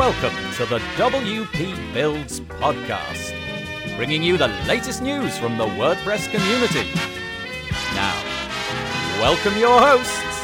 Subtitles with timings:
[0.00, 3.34] Welcome to the WP Builds podcast,
[3.98, 6.88] bringing you the latest news from the WordPress community.
[7.94, 8.14] Now,
[9.20, 10.40] welcome your hosts,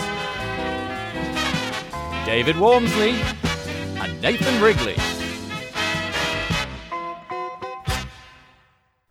[2.27, 3.15] David Waumsley
[3.99, 4.97] and Nathan Wrigley.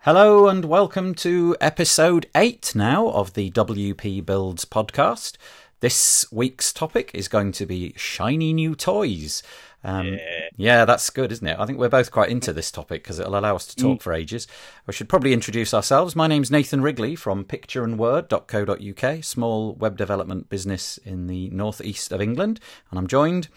[0.02, 5.38] Hello and welcome to episode 8 now of the WP Builds podcast.
[5.80, 9.44] This week's topic is going to be shiny new toys.
[9.86, 10.50] Um, yeah.
[10.58, 10.86] yeah.
[10.86, 11.58] that's good, isn't it?
[11.60, 14.02] I think we're both quite into this topic because it'll allow us to talk mm.
[14.02, 14.48] for ages.
[14.88, 16.16] We should probably introduce ourselves.
[16.16, 22.60] My name's Nathan Wrigley from pictureandword.co.uk, small web development business in the northeast of England,
[22.90, 23.48] and I'm joined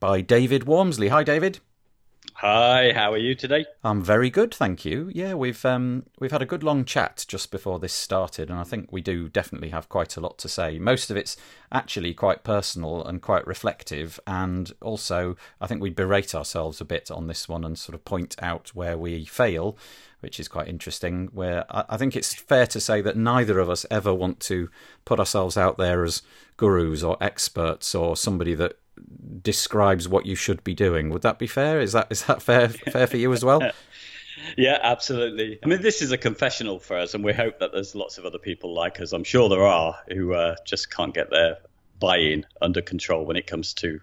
[0.00, 1.10] by David Waumsley.
[1.10, 1.60] Hi, David.
[2.40, 3.66] Hi, how are you today?
[3.82, 5.10] I'm very good, thank you.
[5.12, 8.62] Yeah, we've um, we've had a good long chat just before this started, and I
[8.62, 10.78] think we do definitely have quite a lot to say.
[10.78, 11.36] Most of it's
[11.72, 17.10] actually quite personal and quite reflective, and also I think we berate ourselves a bit
[17.10, 19.76] on this one and sort of point out where we fail,
[20.20, 21.30] which is quite interesting.
[21.32, 24.70] Where I, I think it's fair to say that neither of us ever want to
[25.04, 26.22] put ourselves out there as
[26.56, 28.76] gurus or experts or somebody that
[29.42, 31.10] describes what you should be doing.
[31.10, 31.80] Would that be fair?
[31.80, 33.60] Is that is that fair fair for you as well?
[34.56, 35.58] yeah, absolutely.
[35.62, 38.24] I mean, this is a confessional for us, and we hope that there's lots of
[38.24, 39.12] other people like us.
[39.12, 41.58] I'm sure there are who uh, just can't get their
[41.98, 44.00] buy-in under control when it comes to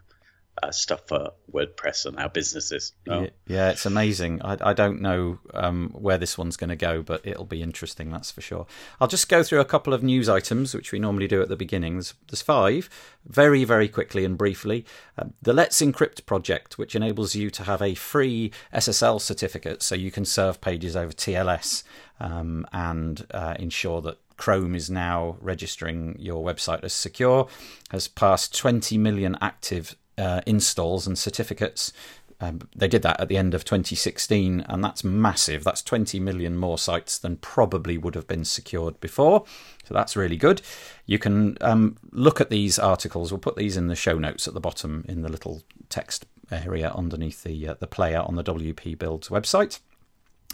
[0.61, 2.93] uh, stuff for WordPress and our businesses.
[3.05, 3.27] No?
[3.47, 4.41] Yeah, it's amazing.
[4.41, 8.11] I, I don't know um, where this one's going to go, but it'll be interesting,
[8.11, 8.65] that's for sure.
[8.99, 11.55] I'll just go through a couple of news items, which we normally do at the
[11.55, 11.95] beginning.
[11.95, 12.89] There's, there's five,
[13.25, 14.85] very, very quickly and briefly.
[15.17, 19.95] Um, the Let's Encrypt project, which enables you to have a free SSL certificate so
[19.95, 21.83] you can serve pages over TLS
[22.19, 27.47] um, and uh, ensure that Chrome is now registering your website as secure,
[27.91, 31.93] has passed 20 million active uh, installs and certificates.
[32.41, 35.63] Um, they did that at the end of 2016, and that's massive.
[35.63, 39.45] That's 20 million more sites than probably would have been secured before.
[39.85, 40.61] So that's really good.
[41.05, 43.31] You can um, look at these articles.
[43.31, 46.91] We'll put these in the show notes at the bottom in the little text area
[46.91, 49.79] underneath the uh, the player on the WP Builds website.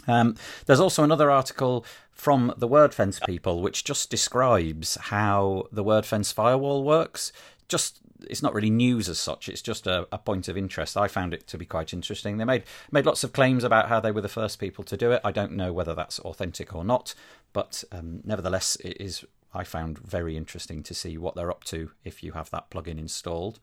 [0.06, 6.32] Um, there's also another article from the WordFence people which just describes how the WordFence
[6.32, 7.32] firewall works.
[7.68, 9.48] Just it's not really news as such.
[9.48, 10.96] It's just a, a, point of interest.
[10.96, 12.36] I found it to be quite interesting.
[12.36, 15.12] They made made lots of claims about how they were the first people to do
[15.12, 15.20] it.
[15.24, 17.14] I don't know whether that's authentic or not,
[17.52, 19.24] but um, nevertheless, it is.
[19.54, 22.98] I found very interesting to see what they're up to if you have that plugin
[22.98, 23.58] installed.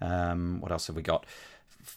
[0.00, 1.24] Um, what else have we got?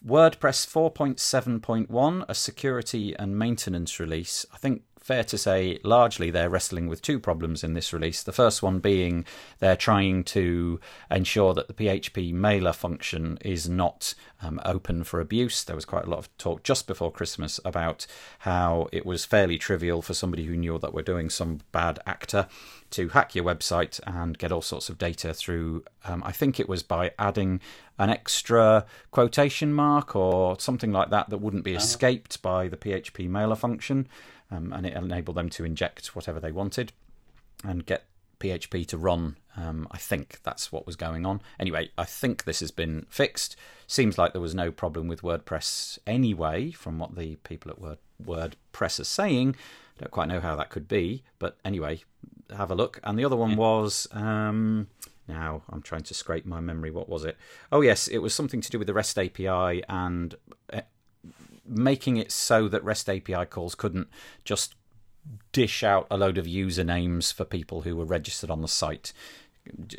[0.06, 4.46] WordPress 4.7.1, a security and maintenance release.
[4.54, 8.22] I think fair to say, largely they're wrestling with two problems in this release.
[8.22, 9.24] The first one being
[9.60, 15.64] they're trying to ensure that the PHP mailer function is not um, open for abuse.
[15.64, 18.06] There was quite a lot of talk just before Christmas about
[18.40, 22.48] how it was fairly trivial for somebody who knew that we're doing some bad actor
[22.92, 25.86] to hack your website and get all sorts of data through.
[26.04, 27.62] Um, I think it was by adding
[27.98, 31.78] an extra quotation mark or something like that that wouldn't be oh.
[31.78, 34.08] escaped by the PHP mailer function
[34.52, 36.94] um, and it enabled them to inject whatever they wanted
[37.64, 38.06] and get
[38.40, 39.38] PHP to run.
[39.56, 41.42] Um, I think that's what was going on.
[41.60, 43.56] Anyway, I think this has been fixed.
[43.88, 47.98] Seems like there was no problem with WordPress anyway, from what the people at Word,
[48.24, 49.56] WordPress are saying.
[49.98, 52.02] I Don't quite know how that could be, but anyway,
[52.56, 53.00] have a look.
[53.04, 54.08] And the other one was.
[54.12, 54.88] Um,
[55.28, 56.92] now I'm trying to scrape my memory.
[56.92, 57.38] What was it?
[57.72, 60.36] Oh, yes, it was something to do with the REST API and
[60.72, 60.82] eh,
[61.68, 64.08] making it so that REST API calls couldn't
[64.44, 64.76] just
[65.52, 69.14] dish out a load of usernames for people who were registered on the site.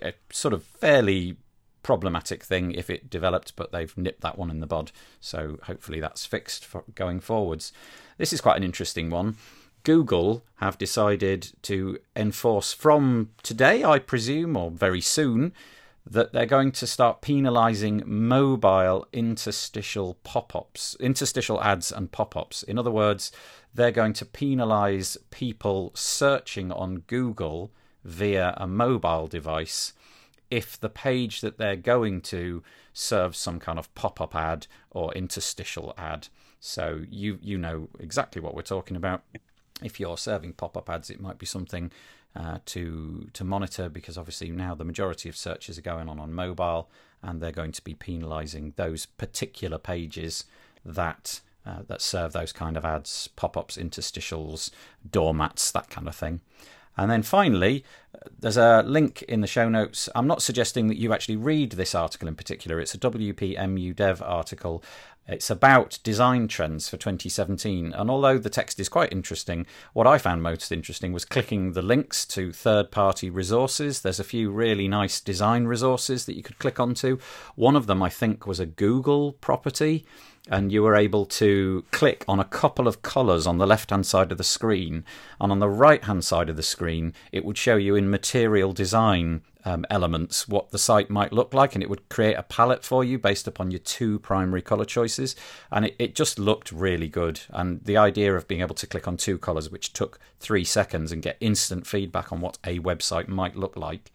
[0.02, 1.36] A sort of fairly
[1.82, 4.92] problematic thing if it developed, but they've nipped that one in the bud.
[5.20, 7.72] So hopefully that's fixed for going forwards.
[8.16, 9.36] This is quite an interesting one.
[9.84, 15.52] Google have decided to enforce from today, I presume, or very soon,
[16.06, 22.62] that they're going to start penalizing mobile interstitial pop ups, interstitial ads and pop ups.
[22.62, 23.30] In other words,
[23.74, 27.70] they're going to penalize people searching on Google
[28.04, 29.92] via a mobile device
[30.50, 32.62] if the page that they're going to
[32.92, 36.28] serves some kind of pop up ad or interstitial ad.
[36.60, 39.22] So you you know exactly what we're talking about.
[39.82, 41.92] If you're serving pop up ads, it might be something
[42.38, 46.32] uh, to to monitor because obviously now the majority of searches are going on on
[46.32, 46.88] mobile
[47.22, 50.44] and they're going to be penalising those particular pages
[50.84, 54.70] that uh, that serve those kind of ads, pop-ups, interstitials,
[55.08, 56.40] doormats, that kind of thing.
[56.98, 57.84] And then finally,
[58.38, 60.08] there's a link in the show notes.
[60.14, 62.80] I'm not suggesting that you actually read this article in particular.
[62.80, 64.82] It's a WPMU Dev article
[65.28, 67.92] It's about design trends for 2017.
[67.92, 71.82] And although the text is quite interesting, what I found most interesting was clicking the
[71.82, 74.00] links to third party resources.
[74.00, 77.18] There's a few really nice design resources that you could click onto.
[77.56, 80.06] One of them, I think, was a Google property
[80.50, 84.06] and you were able to click on a couple of colours on the left hand
[84.06, 85.04] side of the screen,
[85.40, 88.72] and on the right hand side of the screen, it would show you in material
[88.72, 92.84] design um, elements what the site might look like, and it would create a palette
[92.84, 95.36] for you based upon your two primary colour choices.
[95.70, 97.40] And it, it just looked really good.
[97.50, 101.12] And the idea of being able to click on two colours, which took three seconds,
[101.12, 104.10] and get instant feedback on what a website might look like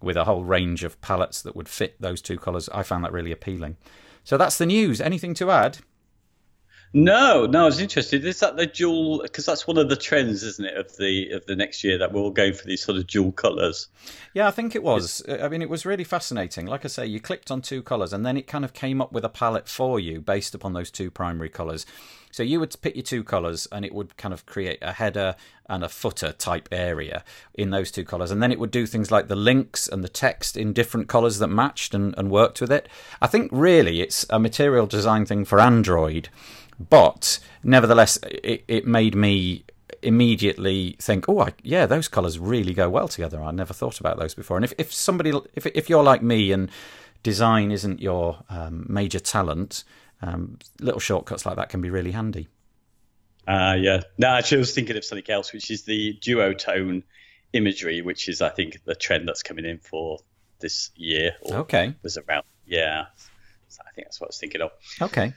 [0.00, 3.12] with a whole range of palettes that would fit those two colours, I found that
[3.12, 3.76] really appealing.
[4.28, 5.00] So that's the news.
[5.00, 5.78] Anything to add?
[6.94, 8.24] No, no, I was interested.
[8.24, 9.20] Is that the dual?
[9.22, 12.12] Because that's one of the trends, isn't it, of the of the next year that
[12.12, 13.88] we're all going for these sort of dual colours.
[14.32, 15.22] Yeah, I think it was.
[15.28, 16.66] I mean, it was really fascinating.
[16.66, 19.12] Like I say, you clicked on two colours, and then it kind of came up
[19.12, 21.84] with a palette for you based upon those two primary colours.
[22.30, 25.36] So you would pick your two colours, and it would kind of create a header
[25.68, 28.30] and a footer type area in those two colours.
[28.30, 31.38] And then it would do things like the links and the text in different colours
[31.38, 32.88] that matched and, and worked with it.
[33.20, 36.30] I think really it's a material design thing for Android,
[36.78, 39.64] but nevertheless, it, it made me
[40.02, 43.42] immediately think, oh, I, yeah, those colours really go well together.
[43.42, 44.56] I never thought about those before.
[44.56, 46.70] And if, if somebody, if if you're like me and
[47.22, 49.84] design isn't your um, major talent,
[50.22, 52.48] um, little shortcuts like that can be really handy.
[53.46, 54.02] Uh, yeah.
[54.18, 57.02] No, actually, I was thinking of something else, which is the duotone
[57.52, 60.18] imagery, which is, I think, the trend that's coming in for
[60.60, 61.32] this year.
[61.50, 61.94] okay.
[62.02, 63.06] Was around, yeah.
[63.68, 64.70] So I think that's what I was thinking of.
[65.00, 65.32] Okay.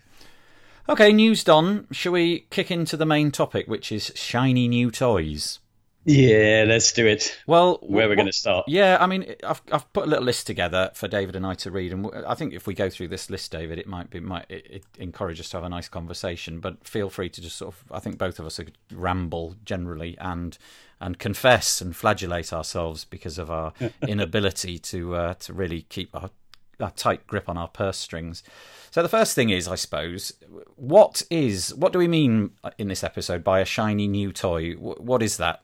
[0.89, 1.87] Okay, news done.
[1.91, 5.59] Shall we kick into the main topic, which is shiny new toys?
[6.03, 7.37] Yeah, let's do it.
[7.45, 8.65] Well, where we're going to start?
[8.67, 11.69] Yeah, I mean, I've I've put a little list together for David and I to
[11.69, 14.47] read, and I think if we go through this list, David, it might be might
[14.49, 16.59] it, it encourage us to have a nice conversation.
[16.59, 18.59] But feel free to just sort of, I think both of us
[18.91, 20.57] ramble generally and
[20.99, 23.73] and confess and flagellate ourselves because of our
[24.07, 26.31] inability to uh, to really keep our,
[26.79, 28.43] our tight grip on our purse strings.
[28.89, 30.33] So the first thing is, I suppose,
[30.75, 34.73] what is what do we mean in this episode by a shiny new toy?
[34.73, 35.61] What is that?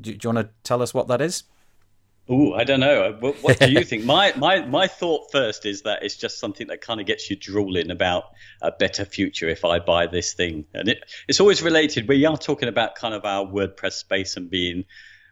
[0.00, 1.44] do, do you want to tell us what that is?
[2.28, 3.02] Oh, I don't know.
[3.04, 4.04] Uh, what, what do you think?
[4.04, 7.36] my my my thought first is that it's just something that kind of gets you
[7.36, 8.24] drooling about
[8.62, 12.08] a better future if I buy this thing, and it, it's always related.
[12.08, 14.84] We are talking about kind of our WordPress space and being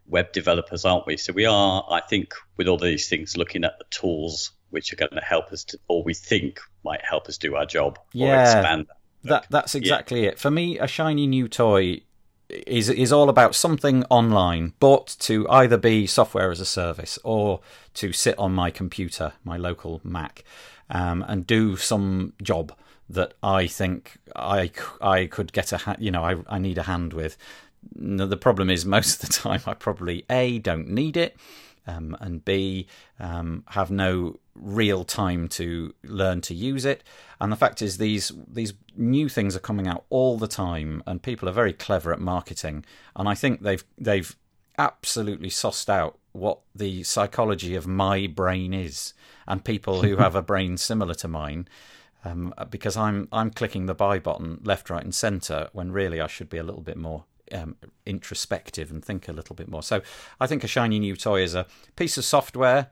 [0.06, 1.18] web developers, aren't we?
[1.18, 4.96] So we are, I think, with all these things, looking at the tools which are
[4.96, 8.38] going to help us, to, or we think might help us do our job yeah,
[8.38, 8.86] or expand.
[9.24, 10.30] That, that's exactly yeah.
[10.30, 10.38] it.
[10.38, 12.02] For me, a shiny new toy
[12.48, 17.60] is is all about something online bought to either be software as a service or
[17.94, 20.44] to sit on my computer, my local Mac,
[20.90, 22.74] um, and do some job
[23.10, 24.70] that I think I,
[25.00, 27.36] I could get a ha- you know I I need a hand with.
[27.94, 31.36] The problem is most of the time I probably a don't need it,
[31.88, 32.86] um, and b
[33.18, 37.02] um, have no real time to learn to use it.
[37.40, 41.22] And the fact is, these these new things are coming out all the time, and
[41.22, 42.84] people are very clever at marketing.
[43.16, 44.36] And I think they've they've
[44.76, 49.14] absolutely sussed out what the psychology of my brain is,
[49.46, 51.68] and people who have a brain similar to mine.
[52.24, 56.26] Um, because I'm I'm clicking the buy button left, right, and centre when really I
[56.26, 57.76] should be a little bit more um,
[58.06, 59.82] introspective and think a little bit more.
[59.82, 60.02] So
[60.40, 62.90] I think a shiny new toy is a piece of software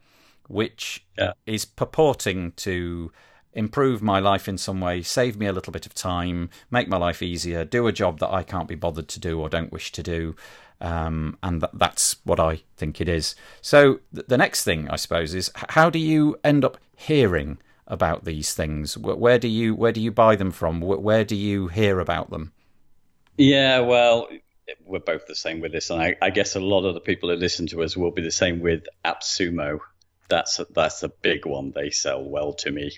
[0.49, 1.33] which yeah.
[1.47, 3.11] is purporting to
[3.53, 6.97] improve my life in some way, save me a little bit of time, make my
[6.97, 9.93] life easier, do a job that I can't be bothered to do or don't wish
[9.93, 10.37] to do.
[10.79, 13.35] Um, and th- that's what I think it is.
[13.63, 18.27] So th- the next thing, I suppose, is how do you end up hearing about
[18.27, 18.99] these things?
[18.99, 20.83] Where, where do you where do you buy them from?
[20.83, 22.53] Where, where do you hear about them?
[23.39, 24.29] Yeah, well,
[24.85, 27.29] we're both the same with this, and I, I guess a lot of the people
[27.29, 29.81] who listen to us will be the same with AppSumo
[30.29, 31.73] that's a, that's a big one.
[31.75, 32.93] They sell well to me.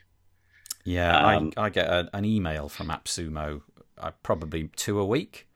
[0.84, 3.62] Yeah, um, I, I get a, an email from AppSumo,
[3.98, 5.48] uh, probably two a week,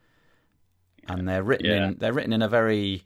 [1.08, 1.88] and they're written yeah.
[1.88, 3.04] in they're written in a very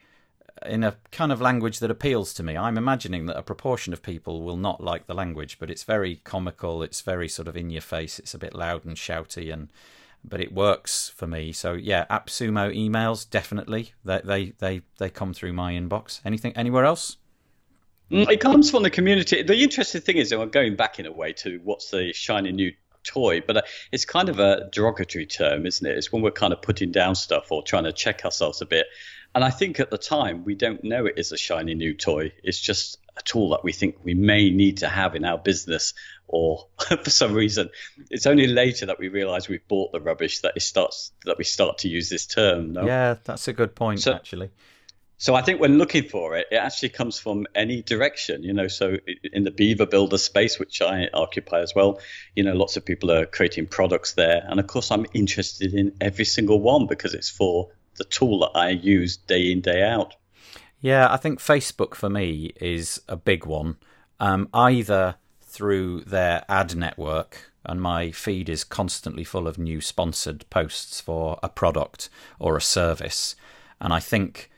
[0.64, 2.56] in a kind of language that appeals to me.
[2.56, 6.16] I'm imagining that a proportion of people will not like the language, but it's very
[6.25, 6.82] comical.
[6.82, 8.18] It's very sort of in your face.
[8.18, 9.70] It's a bit loud and shouty, and
[10.28, 11.52] but it works for me.
[11.52, 16.21] So yeah, AppSumo emails definitely they they they they come through my inbox.
[16.25, 17.16] Anything anywhere else?
[18.11, 19.42] Mm, it comes from the community.
[19.42, 22.73] The interesting thing is, I'm going back in a way to what's the shiny new
[23.02, 25.97] toy, but uh, it's kind of a derogatory term, isn't it?
[25.97, 28.87] It's when we're kind of putting down stuff or trying to check ourselves a bit.
[29.35, 32.33] And I think at the time we don't know it is a shiny new toy.
[32.42, 35.95] It's just a tool that we think we may need to have in our business
[36.28, 37.71] or for some reason,
[38.11, 41.45] it's only later that we realise we've bought the rubbish that it starts that we
[41.45, 42.73] start to use this term.
[42.73, 42.87] No?
[42.87, 44.50] Yeah, that's a good point so, actually.
[45.18, 48.68] So I think when looking for it, it actually comes from any direction, you know.
[48.68, 48.99] So
[49.33, 52.00] in the Beaver Builder space, which I occupy as well,
[52.35, 55.97] you know, lots of people are creating products there, and of course I'm interested in
[56.00, 60.14] every single one because it's for the tool that I use day in day out.
[60.83, 63.76] Yeah, I think Facebook for me is a big one.
[64.21, 65.16] Um, either
[65.56, 71.38] through their ad network, and my feed is constantly full of new sponsored posts for
[71.42, 73.34] a product or a service,
[73.80, 74.50] and I think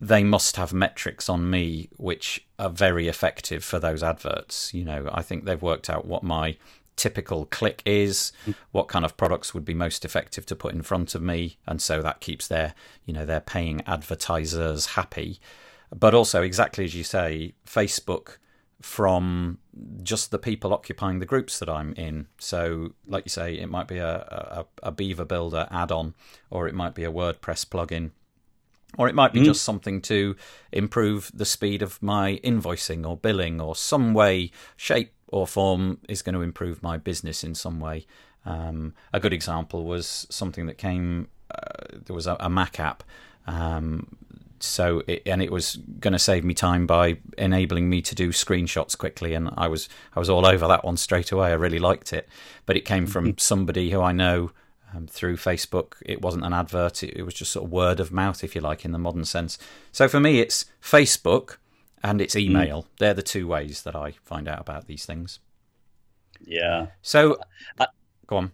[0.00, 4.74] they must have metrics on me which are very effective for those adverts.
[4.74, 6.56] You know, I think they've worked out what my
[6.96, 8.32] typical click is,
[8.72, 11.80] what kind of products would be most effective to put in front of me, and
[11.80, 15.38] so that keeps their, you know, their paying advertisers happy.
[15.94, 18.38] But also, exactly as you say, Facebook
[18.82, 19.58] from
[20.02, 22.26] just the people occupying the groups that I'm in.
[22.38, 26.14] So, like you say, it might be a, a, a Beaver Builder add on,
[26.50, 28.10] or it might be a WordPress plugin
[28.98, 29.44] or it might be mm.
[29.44, 30.36] just something to
[30.72, 36.22] improve the speed of my invoicing or billing, or some way, shape, or form is
[36.22, 38.06] going to improve my business in some way.
[38.44, 41.28] Um, a good example was something that came.
[41.50, 43.04] Uh, there was a, a Mac app,
[43.46, 44.16] um,
[44.62, 48.30] so it, and it was going to save me time by enabling me to do
[48.30, 51.50] screenshots quickly, and I was I was all over that one straight away.
[51.50, 52.28] I really liked it,
[52.66, 53.38] but it came from mm-hmm.
[53.38, 54.52] somebody who I know
[54.94, 55.94] um, through Facebook.
[56.04, 58.60] It wasn't an advert, it, it, was just sort of word of mouth, if you
[58.60, 59.58] like, in the modern sense.
[59.92, 61.56] So for me, it's Facebook
[62.02, 62.40] and it's hmm.
[62.40, 62.82] email.
[62.82, 62.86] Mm.
[62.98, 65.38] They're the two ways that I find out about these things.
[66.40, 66.88] Yeah.
[67.02, 67.38] So,
[67.78, 67.86] I,
[68.26, 68.52] go on.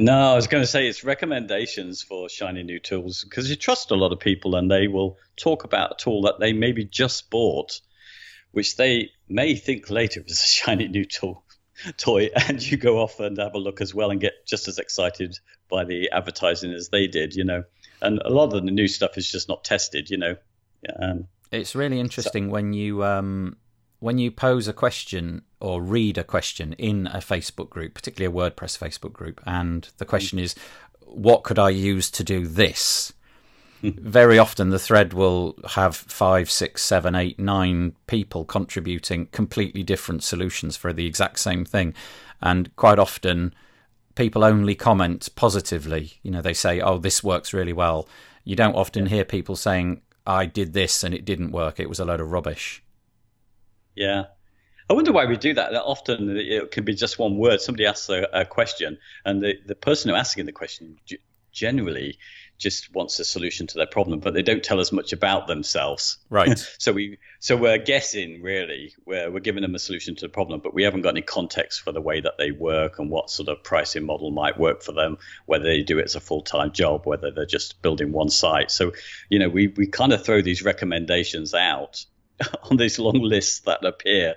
[0.00, 3.90] No, I was going to say it's recommendations for shiny new tools because you trust
[3.90, 7.30] a lot of people and they will talk about a tool that they maybe just
[7.30, 7.80] bought,
[8.52, 11.42] which they may think later is a shiny new tool
[11.96, 14.78] toy and you go off and have a look as well and get just as
[14.78, 15.36] excited
[15.68, 17.64] by the advertising as they did, you know.
[18.00, 20.36] And a lot of the new stuff is just not tested, you know.
[20.96, 23.56] Um, it's really interesting so, when you um,
[24.00, 28.50] when you pose a question or read a question in a Facebook group, particularly a
[28.50, 30.54] WordPress Facebook group, and the question is,
[31.00, 33.12] "What could I use to do this?"
[33.82, 40.22] very often the thread will have five, six, seven, eight, nine people contributing completely different
[40.22, 41.94] solutions for the exact same thing.
[42.40, 43.54] And quite often
[44.14, 46.14] people only comment positively.
[46.22, 48.08] You know, they say, oh, this works really well.
[48.44, 51.78] You don't often hear people saying, I did this and it didn't work.
[51.78, 52.82] It was a load of rubbish.
[53.98, 54.26] Yeah.
[54.88, 55.72] I wonder why we do that.
[55.72, 57.60] That often uh, it can be just one word.
[57.60, 60.96] Somebody asks a, a question, and the, the person who asking the question
[61.52, 62.18] generally
[62.58, 66.18] just wants a solution to their problem, but they don't tell us much about themselves.
[66.30, 66.58] Right.
[66.78, 68.94] so we so we're guessing really.
[69.04, 71.82] We're we're giving them a solution to the problem, but we haven't got any context
[71.82, 74.92] for the way that they work and what sort of pricing model might work for
[74.92, 78.30] them, whether they do it as a full time job, whether they're just building one
[78.30, 78.70] site.
[78.70, 78.92] So,
[79.28, 82.06] you know, we, we kind of throw these recommendations out
[82.70, 84.36] on these long lists that appear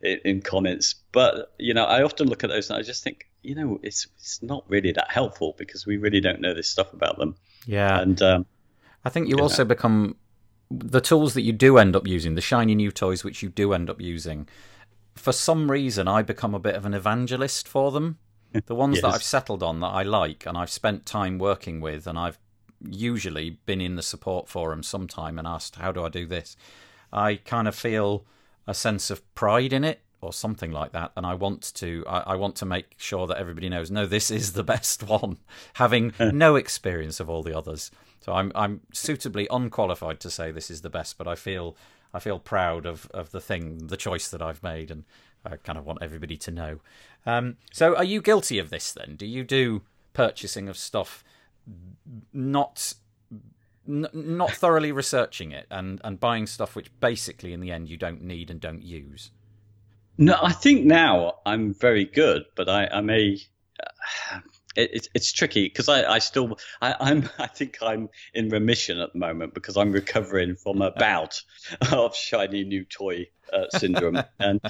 [0.00, 0.94] in, in, comments.
[1.12, 4.06] But you know, I often look at those and I just think, you know, it's
[4.16, 7.36] it's not really that helpful because we really don't know this stuff about them.
[7.66, 8.46] Yeah, and um,
[9.04, 9.68] I think you, also know.
[9.68, 10.16] become
[10.70, 13.72] the tools that you do end up using, the shiny new toys which you do
[13.72, 14.48] end up using.
[15.14, 18.18] For some reason, I become a bit of an evangelist for them.
[18.66, 19.02] The ones yes.
[19.02, 22.38] that I've settled on that I like and I've spent time working with, and I've
[22.86, 26.54] usually been in the support forum sometime and asked, "How do I do this?"
[27.12, 28.24] I kind of feel
[28.66, 32.20] a sense of pride in it or something like that and i want to I,
[32.20, 35.38] I, want to make sure that everybody knows no this is the best one
[35.74, 37.90] having no experience of all the others.
[38.20, 41.76] So i'm i'm suitably unqualified to say this is the best but i feel
[42.14, 45.02] i feel proud of of the thing the choice that i've made and
[45.44, 46.78] i kind of want everybody to know.
[47.26, 49.16] Um, so are you guilty of this then?
[49.16, 51.24] Do you do purchasing of stuff
[52.32, 52.94] not
[53.88, 57.96] n- not thoroughly researching it and and buying stuff which basically in the end you
[57.96, 59.30] don't need and don't use
[60.18, 63.38] no, I think now I'm very good, but I, I may.
[64.30, 64.40] Uh,
[64.74, 69.12] it, it's tricky because I, I still I, am I think I'm in remission at
[69.12, 71.42] the moment because I'm recovering from a bout
[71.92, 74.60] of shiny new toy uh, syndrome and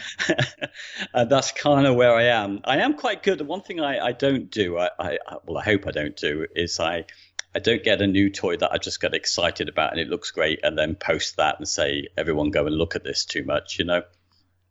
[1.14, 2.62] and that's kind of where I am.
[2.64, 3.38] I am quite good.
[3.40, 6.46] And one thing I, I don't do I, I well I hope I don't do
[6.56, 7.04] is I
[7.54, 10.30] I don't get a new toy that I just get excited about and it looks
[10.30, 13.78] great and then post that and say everyone go and look at this too much
[13.78, 14.02] you know.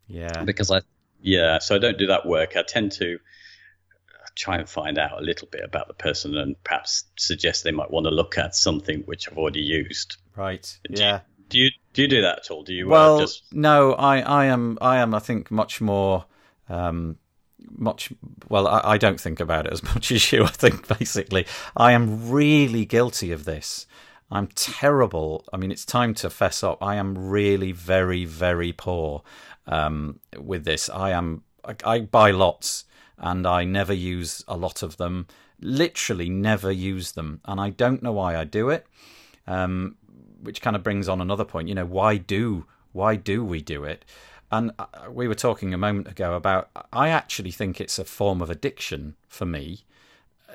[0.08, 0.44] Yeah.
[0.44, 0.82] Because I,
[1.22, 2.58] yeah, so I don't do that work.
[2.58, 3.20] I tend to
[4.36, 7.92] try and find out a little bit about the person and perhaps suggest they might
[7.92, 10.18] want to look at something which I've already used.
[10.36, 10.80] Right.
[10.90, 11.16] Do yeah.
[11.16, 12.64] You, do you do you do that at all?
[12.64, 12.88] Do you?
[12.88, 13.44] Uh, well, uh, just...
[13.54, 13.94] no.
[13.94, 16.26] I I am I am I think much more.
[16.70, 17.18] Um,
[17.70, 18.12] much.
[18.50, 20.44] Well, I, I don't think about it as much as you.
[20.44, 23.88] I think basically I am really guilty of this.
[24.32, 25.46] I'm terrible.
[25.52, 26.82] I mean, it's time to fess up.
[26.82, 29.24] I am really very, very poor
[29.68, 30.90] um, with this.
[30.90, 31.44] I am.
[31.66, 32.86] I, I buy lots,
[33.18, 35.28] and I never use a lot of them.
[35.60, 38.88] Literally, never use them, and I don't know why I do it.
[39.48, 39.98] Um,
[40.42, 41.68] which kind of brings on another point.
[41.68, 44.06] You know, why do why do we do it?
[44.52, 46.70] And uh, we were talking a moment ago about.
[46.92, 49.86] I actually think it's a form of addiction for me.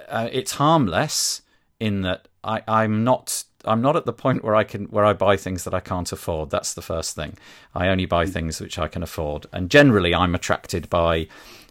[0.09, 1.43] Uh, it's harmless
[1.81, 5.13] in that I, I'm not I'm not at the point where I can where I
[5.13, 6.51] buy things that I can't afford.
[6.51, 7.37] That's the first thing.
[7.75, 11.27] I only buy things which I can afford, and generally I'm attracted by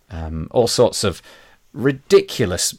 [0.10, 1.22] um, all sorts of
[1.74, 2.76] ridiculous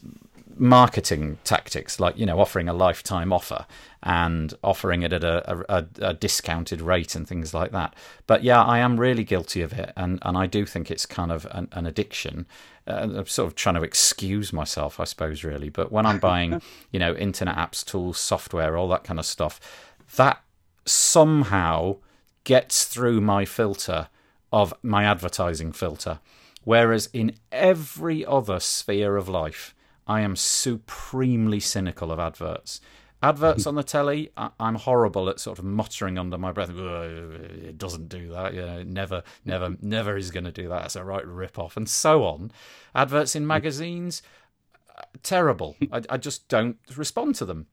[0.57, 3.65] marketing tactics, like you know offering a lifetime offer
[4.03, 7.95] and offering it at a, a, a, discounted rate and things like that.
[8.27, 11.31] But yeah, I am really guilty of it, and, and I do think it's kind
[11.31, 12.45] of an, an addiction.
[12.85, 15.69] Uh, I'm sort of trying to excuse myself, I suppose, really.
[15.69, 16.61] But when I'm buying,
[16.91, 19.59] you know, internet apps, tools, software, all that kind of stuff,
[20.15, 20.41] that
[20.85, 21.97] somehow
[22.43, 24.09] gets through my filter
[24.53, 26.19] of my advertising filter.
[26.63, 29.73] Whereas in every other sphere of life,
[30.07, 32.79] I am supremely cynical of adverts.
[33.21, 36.69] Adverts on the telly, I, am horrible at sort of muttering under my breath.
[36.69, 38.53] It doesn't do that.
[38.53, 40.85] Yeah, never, never, never is going to do that.
[40.85, 42.51] It's a right rip off, and so on.
[42.93, 44.21] Adverts in magazines,
[44.95, 45.75] uh, terrible.
[45.91, 47.65] I, I just don't respond to them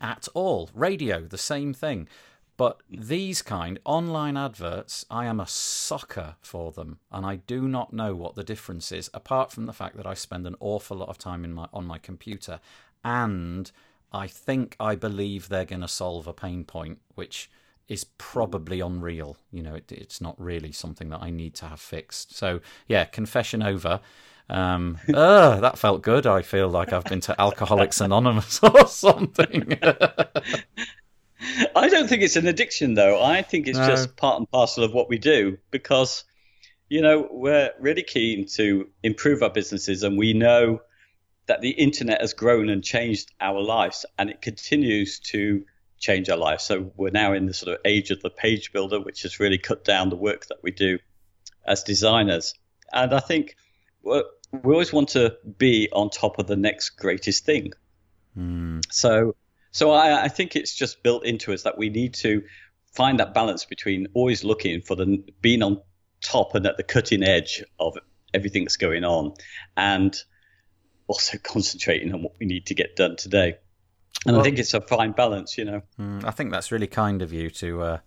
[0.00, 0.68] at all.
[0.74, 2.08] Radio, the same thing.
[2.56, 7.92] But these kind online adverts, I am a sucker for them, and I do not
[7.92, 11.08] know what the difference is, apart from the fact that I spend an awful lot
[11.08, 12.58] of time in my on my computer,
[13.04, 13.70] and
[14.12, 17.50] I think I believe they're going to solve a pain point, which
[17.88, 19.36] is probably unreal.
[19.50, 22.36] You know, it, it's not really something that I need to have fixed.
[22.36, 24.00] So yeah, confession over.
[24.50, 26.26] Um, uh, that felt good.
[26.26, 29.78] I feel like I've been to Alcoholics Anonymous or something.
[31.76, 33.22] I don't think it's an addiction, though.
[33.22, 33.86] I think it's no.
[33.86, 36.24] just part and parcel of what we do because,
[36.88, 40.80] you know, we're really keen to improve our businesses and we know
[41.48, 45.64] that the internet has grown and changed our lives and it continues to
[45.98, 46.62] change our lives.
[46.62, 49.58] So we're now in the sort of age of the page builder, which has really
[49.58, 50.98] cut down the work that we do
[51.66, 52.54] as designers.
[52.92, 53.56] And I think
[54.04, 54.22] we
[54.62, 57.72] always want to be on top of the next greatest thing.
[58.36, 58.84] Mm.
[58.90, 59.34] So,
[59.72, 62.42] so I, I think it's just built into us that we need to
[62.92, 65.80] find that balance between always looking for the being on
[66.20, 67.96] top and at the cutting edge of
[68.34, 69.34] everything that's going on,
[69.76, 70.22] and
[71.08, 73.56] also concentrating on what we need to get done today.
[74.26, 75.82] And well, I think it's a fine balance, you know.
[75.96, 77.98] Hmm, I think that's really kind of you to uh,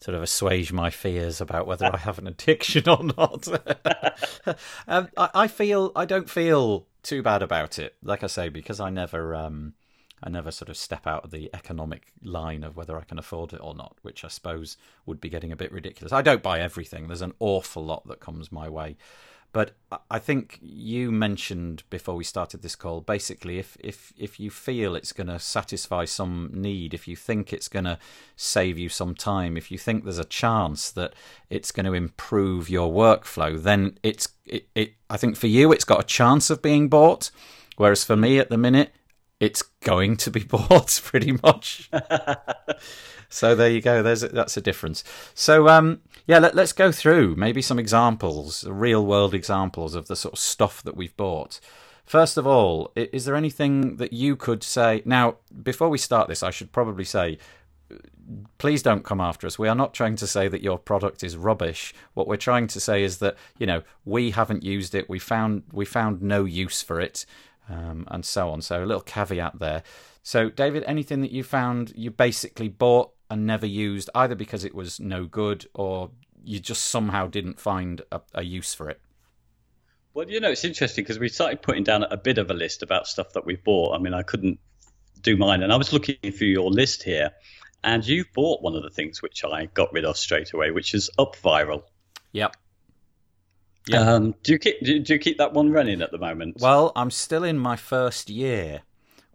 [0.00, 3.48] sort of assuage my fears about whether I have an addiction or not.
[4.88, 7.96] um, I, I, feel I don't feel too bad about it.
[8.02, 9.34] Like I say, because I never.
[9.34, 9.74] Um,
[10.20, 13.52] I never sort of step out of the economic line of whether I can afford
[13.52, 16.12] it or not, which I suppose would be getting a bit ridiculous.
[16.12, 17.06] I don't buy everything.
[17.06, 18.96] There's an awful lot that comes my way.
[19.58, 19.72] But
[20.08, 24.94] I think you mentioned before we started this call, basically, if if if you feel
[24.94, 27.98] it's going to satisfy some need, if you think it's going to
[28.36, 31.12] save you some time, if you think there's a chance that
[31.50, 34.92] it's going to improve your workflow, then it's it, it.
[35.10, 37.32] I think for you, it's got a chance of being bought,
[37.78, 38.92] whereas for me, at the minute,
[39.40, 41.90] it's going to be bought pretty much.
[43.28, 44.02] so there you go.
[44.02, 45.04] There's that's a difference.
[45.34, 50.16] So um, yeah, let, us go through maybe some examples, real world examples of the
[50.16, 51.60] sort of stuff that we've bought.
[52.04, 55.02] First of all, is there anything that you could say?
[55.04, 57.36] Now, before we start this, I should probably say,
[58.56, 59.58] please don't come after us.
[59.58, 61.92] We are not trying to say that your product is rubbish.
[62.14, 65.08] What we're trying to say is that you know we haven't used it.
[65.08, 67.26] We found we found no use for it,
[67.68, 68.62] um, and so on.
[68.62, 69.82] So a little caveat there.
[70.22, 74.74] So, David, anything that you found you basically bought and never used, either because it
[74.74, 76.10] was no good or
[76.44, 79.00] you just somehow didn't find a, a use for it?
[80.14, 82.82] Well, you know, it's interesting because we started putting down a bit of a list
[82.82, 83.94] about stuff that we bought.
[83.94, 84.58] I mean, I couldn't
[85.22, 87.30] do mine, and I was looking through your list here,
[87.84, 90.94] and you bought one of the things which I got rid of straight away, which
[90.94, 91.82] is UpViral.
[92.32, 92.56] Yep.
[93.86, 94.00] Yeah.
[94.00, 96.56] Um, do you keep do you keep that one running at the moment?
[96.60, 98.82] Well, I'm still in my first year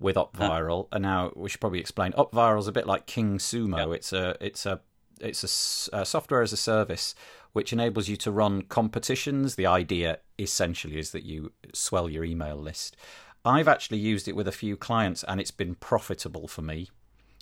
[0.04, 2.12] with UpViral, and now we should probably explain.
[2.12, 3.88] UpViral is a bit like King Sumo.
[3.88, 3.96] Yep.
[3.96, 4.82] It's a it's a
[5.20, 7.16] it's a, a software as a service
[7.54, 9.56] which enables you to run competitions.
[9.56, 12.98] The idea essentially is that you swell your email list.
[13.46, 16.90] I've actually used it with a few clients and it's been profitable for me.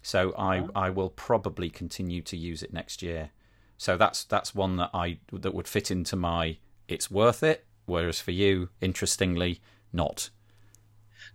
[0.03, 0.69] So I, oh.
[0.75, 3.29] I will probably continue to use it next year.
[3.77, 8.19] So that's that's one that I that would fit into my it's worth it whereas
[8.19, 10.29] for you, interestingly, not.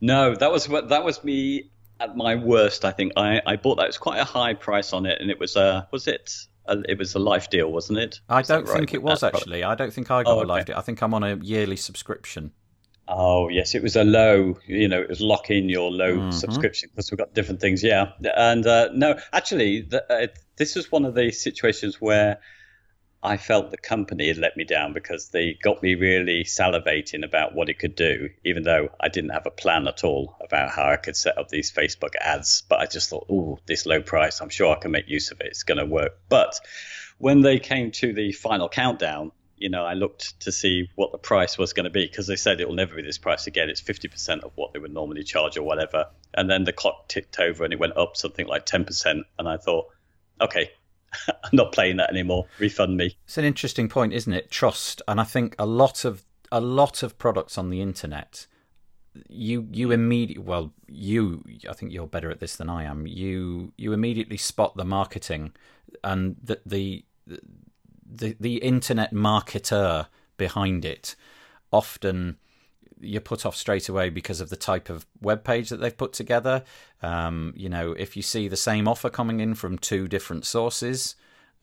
[0.00, 2.84] No, that was what that was me at my worst.
[2.84, 3.84] I think I, I bought that.
[3.84, 6.32] It was quite a high price on it, and it was a was it
[6.66, 8.20] a, it was a life deal, wasn't it?
[8.28, 9.64] I don't think it was actually.
[9.64, 10.44] I don't think I got oh, okay.
[10.44, 10.76] a life deal.
[10.76, 12.52] I think I'm on a yearly subscription.
[13.08, 14.58] Oh yes, it was a low.
[14.66, 16.30] You know, it was lock in your low mm-hmm.
[16.32, 17.82] subscription because we've got different things.
[17.82, 22.40] Yeah, and uh, no, actually, the, uh, this was one of the situations where
[23.26, 27.56] I felt the company had let me down because they got me really salivating about
[27.56, 30.84] what it could do, even though I didn't have a plan at all about how
[30.84, 32.62] I could set up these Facebook ads.
[32.68, 35.40] But I just thought, oh, this low price, I'm sure I can make use of
[35.40, 35.48] it.
[35.48, 36.20] It's going to work.
[36.28, 36.60] But
[37.18, 41.18] when they came to the final countdown, you know, I looked to see what the
[41.18, 43.68] price was going to be because they said it will never be this price again.
[43.70, 46.06] It's 50% of what they would normally charge or whatever.
[46.34, 49.22] And then the clock ticked over and it went up something like 10%.
[49.36, 49.86] And I thought,
[50.40, 50.70] okay,
[51.28, 52.46] I'm not playing that anymore.
[52.58, 53.16] Refund me.
[53.24, 54.50] It's an interesting point, isn't it?
[54.50, 58.46] Trust, and I think a lot of a lot of products on the internet,
[59.28, 63.06] you you immediately well you I think you're better at this than I am.
[63.06, 65.52] You you immediately spot the marketing
[66.02, 67.04] and the the
[68.08, 71.16] the, the internet marketer behind it
[71.72, 72.36] often
[73.00, 76.12] you're put off straight away because of the type of web page that they've put
[76.12, 76.62] together.
[77.02, 81.14] Um, you know, if you see the same offer coming in from two different sources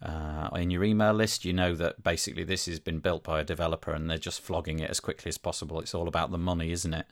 [0.02, 3.44] uh, in your email list, you know that basically this has been built by a
[3.44, 5.80] developer and they're just flogging it as quickly as possible.
[5.80, 7.06] It's all about the money, isn't it?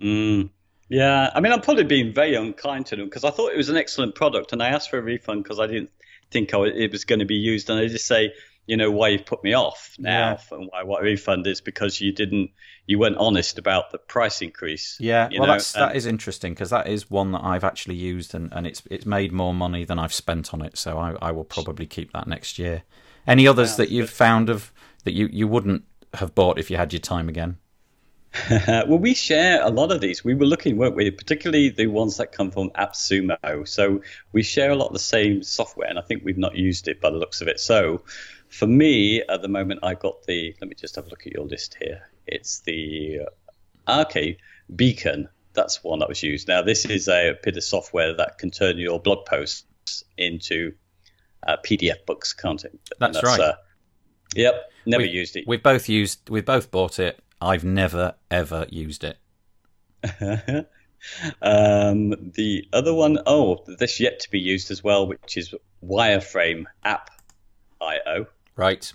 [0.00, 0.50] Mm.
[0.88, 3.70] Yeah, I mean, I'm probably being very unkind to them because I thought it was
[3.70, 5.90] an excellent product and I asked for a refund because I didn't
[6.30, 7.70] think it was going to be used.
[7.70, 8.32] And they just say,
[8.66, 10.56] you know why you've put me off now yeah.
[10.56, 12.50] and why what refund is because you didn't
[12.86, 15.52] you weren't honest about the price increase yeah well know?
[15.52, 18.82] that's that is interesting because that is one that i've actually used and, and it's
[18.90, 22.12] it's made more money than i've spent on it so i, I will probably keep
[22.12, 22.82] that next year
[23.26, 24.16] any others yeah, that you've but...
[24.16, 24.72] found of
[25.04, 27.58] that you you wouldn't have bought if you had your time again
[28.50, 30.24] well, we share a lot of these.
[30.24, 31.10] We were looking, weren't we?
[31.10, 33.66] Particularly the ones that come from AppSumo.
[33.66, 36.88] So we share a lot of the same software, and I think we've not used
[36.88, 37.60] it by the looks of it.
[37.60, 38.02] So
[38.54, 40.54] for me, at the moment, I got the.
[40.60, 42.08] Let me just have a look at your list here.
[42.26, 43.22] It's the
[43.86, 44.38] uh, okay
[44.74, 45.28] Beacon.
[45.54, 46.46] That's one that was used.
[46.46, 50.72] Now, this is a bit of software that can turn your blog posts into
[51.46, 52.78] uh, PDF books, can't it?
[52.98, 53.40] That's, that's right.
[53.40, 53.54] Uh,
[54.36, 55.44] yep, never we, used it.
[55.48, 56.30] We've both used.
[56.30, 57.20] We've both bought it.
[57.40, 59.18] I've never ever used it.
[61.42, 66.66] um, the other one, oh, this yet to be used as well, which is Wireframe
[66.84, 67.10] App
[67.80, 68.26] IO.
[68.56, 68.92] Right.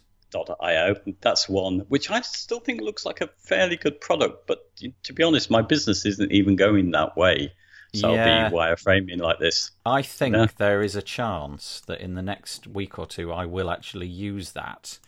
[0.62, 0.96] .io.
[1.22, 4.60] That's one which I still think looks like a fairly good product, but
[5.04, 7.52] to be honest, my business isn't even going that way.
[7.96, 8.44] So yeah.
[8.46, 9.72] I'll be wireframing like this.
[9.86, 10.48] I think yeah.
[10.58, 14.52] there is a chance that in the next week or two I will actually use
[14.52, 15.00] that.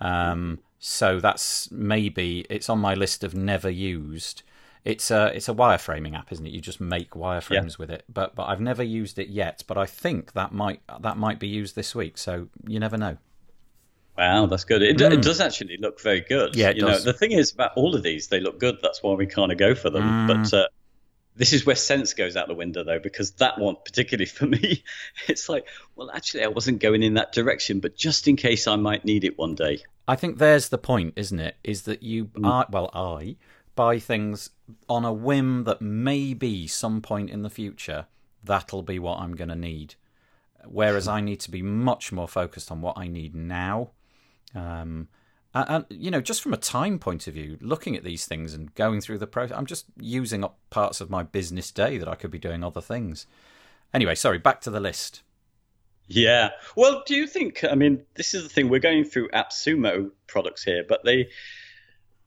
[0.00, 4.42] Um, so that's maybe it's on my list of never used.
[4.84, 6.52] It's a it's a wireframing app, isn't it?
[6.52, 7.76] You just make wireframes yeah.
[7.78, 8.04] with it.
[8.12, 9.64] But but I've never used it yet.
[9.66, 12.18] But I think that might that might be used this week.
[12.18, 13.16] So you never know.
[14.16, 14.82] Wow, that's good.
[14.82, 15.12] It, mm.
[15.12, 16.56] it, does actually look very good.
[16.56, 17.04] Yeah, you does.
[17.04, 18.78] know the thing is about all of these, they look good.
[18.80, 20.04] That's why we kind of go for them.
[20.04, 20.26] Mm.
[20.26, 20.68] But uh,
[21.36, 24.82] this is where sense goes out the window, though, because that one, particularly for me,
[25.28, 28.76] it's like, well, actually, I wasn't going in that direction, but just in case I
[28.76, 29.80] might need it one day.
[30.08, 31.56] I think there's the point, isn't it?
[31.62, 32.46] Is that you mm.
[32.46, 33.36] are well, I
[33.74, 34.50] buy things
[34.88, 38.06] on a whim that maybe some point in the future
[38.42, 39.96] that'll be what I'm going to need.
[40.64, 43.90] Whereas I need to be much more focused on what I need now
[44.56, 45.08] um,
[45.54, 48.74] and, you know, just from a time point of view, looking at these things and
[48.74, 52.14] going through the process, I'm just using up parts of my business day that I
[52.14, 53.26] could be doing other things.
[53.94, 55.22] Anyway, sorry, back to the list.
[56.08, 56.50] Yeah.
[56.76, 57.64] Well, do you think?
[57.64, 58.68] I mean, this is the thing.
[58.68, 61.28] We're going through AppSumo products here, but they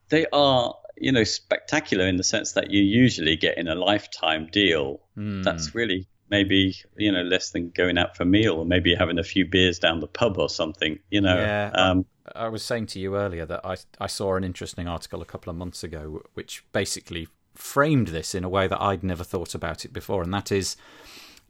[0.09, 4.49] they are you know spectacular in the sense that you usually get in a lifetime
[4.51, 5.01] deal.
[5.15, 5.43] Mm.
[5.43, 9.19] That's really maybe you know less than going out for a meal or maybe having
[9.19, 12.87] a few beers down the pub or something you know yeah, um, I, was saying
[12.87, 16.21] to you earlier that I, I saw an interesting article a couple of months ago
[16.33, 20.33] which basically framed this in a way that I'd never thought about it before and
[20.33, 20.75] that is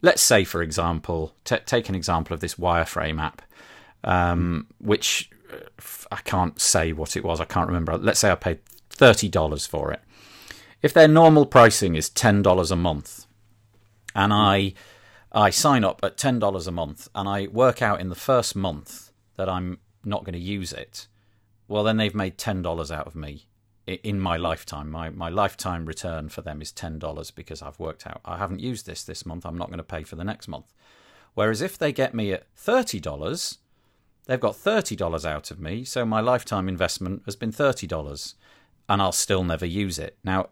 [0.02, 3.42] let's say for example t- take an example of this wireframe app
[4.02, 5.58] um, which uh,
[6.10, 7.96] I can't say what it was I can't remember.
[7.98, 10.00] Let's say I paid $30 for it.
[10.82, 13.26] If their normal pricing is $10 a month
[14.14, 14.74] and I
[15.32, 18.56] I sign up at ten dollars a month, and I work out in the first
[18.56, 21.06] month that I'm not going to use it.
[21.68, 23.46] Well, then they've made ten dollars out of me
[23.86, 24.90] in my lifetime.
[24.90, 28.60] My my lifetime return for them is ten dollars because I've worked out I haven't
[28.60, 29.46] used this this month.
[29.46, 30.72] I'm not going to pay for the next month.
[31.34, 33.58] Whereas if they get me at thirty dollars,
[34.30, 38.34] They've got $30 out of me, so my lifetime investment has been $30,
[38.88, 40.18] and I'll still never use it.
[40.22, 40.50] Now,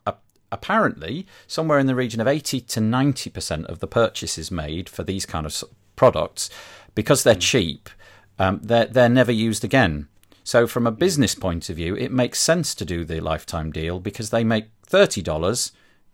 [0.51, 5.25] apparently, somewhere in the region of 80 to 90% of the purchases made for these
[5.27, 5.63] kind of
[5.95, 6.51] products,
[6.97, 7.41] because they're hmm.
[7.41, 7.89] cheap,
[8.38, 10.09] um, they're, they're never used again.
[10.44, 14.01] So, from a business point of view, it makes sense to do the lifetime deal
[14.01, 15.72] because they make $30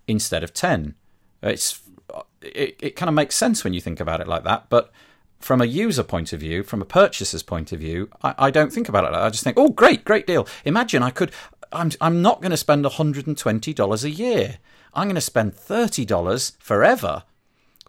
[0.09, 0.95] instead of 10
[1.43, 1.81] It's
[2.43, 4.93] it, it kind of makes sense when you think about it like that, but
[5.41, 8.73] from a user point of view, from a purchaser's point of view, I, I don't
[8.73, 9.27] think about it like that.
[9.27, 10.49] I just think, oh, great, great deal.
[10.65, 11.33] Imagine I could,
[11.73, 14.59] I'm, I'm not going to spend $120 a year.
[14.95, 17.25] I'm going to spend $30 forever.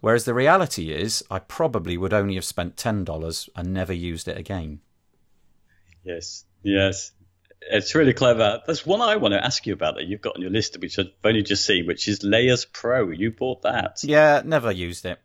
[0.00, 4.36] Whereas the reality is, I probably would only have spent $10 and never used it
[4.36, 4.80] again.
[6.04, 7.12] Yes, yes.
[7.68, 8.62] It's really clever.
[8.66, 10.98] There's one I want to ask you about that you've got on your list, which
[10.98, 13.10] I've only just seen, which is Layers Pro.
[13.10, 13.98] You bought that?
[14.04, 15.18] Yeah, never used it.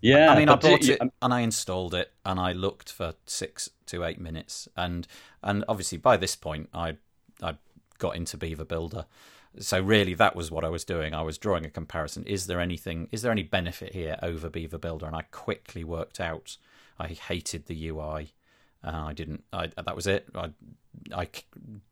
[0.00, 3.14] Yeah, I mean, I bought it um and I installed it, and I looked for
[3.24, 5.06] six to eight minutes, and
[5.42, 6.98] and obviously by this point, I
[7.42, 7.54] I
[7.98, 9.06] got into Beaver Builder,
[9.58, 11.14] so really that was what I was doing.
[11.14, 12.24] I was drawing a comparison.
[12.26, 13.08] Is there anything?
[13.12, 15.06] Is there any benefit here over Beaver Builder?
[15.06, 16.56] And I quickly worked out
[16.98, 18.32] I hated the UI.
[18.82, 19.44] Uh, I didn't.
[19.52, 20.26] I, that was it.
[20.34, 20.50] I
[21.12, 21.28] I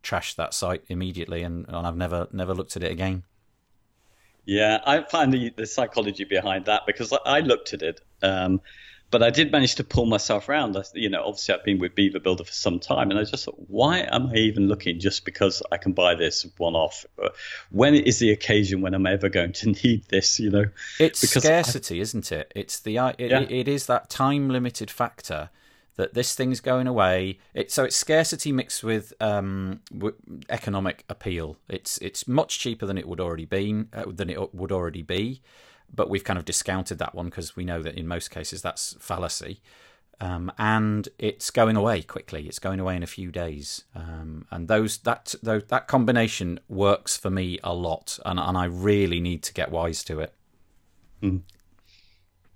[0.02, 3.24] trashed that site immediately, and, and I've never never looked at it again.
[4.44, 8.60] Yeah, I find the, the psychology behind that because I, looked at it, um,
[9.12, 10.74] but I did manage to pull myself around.
[10.94, 13.58] You know, obviously I've been with Beaver Builder for some time, and I just thought,
[13.68, 17.04] why am I even looking just because I can buy this one off?
[17.70, 20.40] When is the occasion when I'm ever going to need this?
[20.40, 20.64] You know,
[20.98, 22.50] it's because scarcity, I, isn't it?
[22.56, 23.40] It's the it, yeah.
[23.42, 25.50] it is that time limited factor
[25.96, 27.38] that this thing's going away.
[27.52, 30.16] It, so it's scarcity mixed with um, w-
[30.48, 31.58] economic appeal.
[31.68, 35.42] It's it's much cheaper than it would already be uh, than it would already be,
[35.94, 38.96] but we've kind of discounted that one because we know that in most cases that's
[38.98, 39.60] fallacy.
[40.20, 42.46] Um, and it's going away quickly.
[42.46, 47.16] It's going away in a few days, um, and those that those, that combination works
[47.16, 50.32] for me a lot, and, and I really need to get wise to it.
[51.22, 51.42] Mm.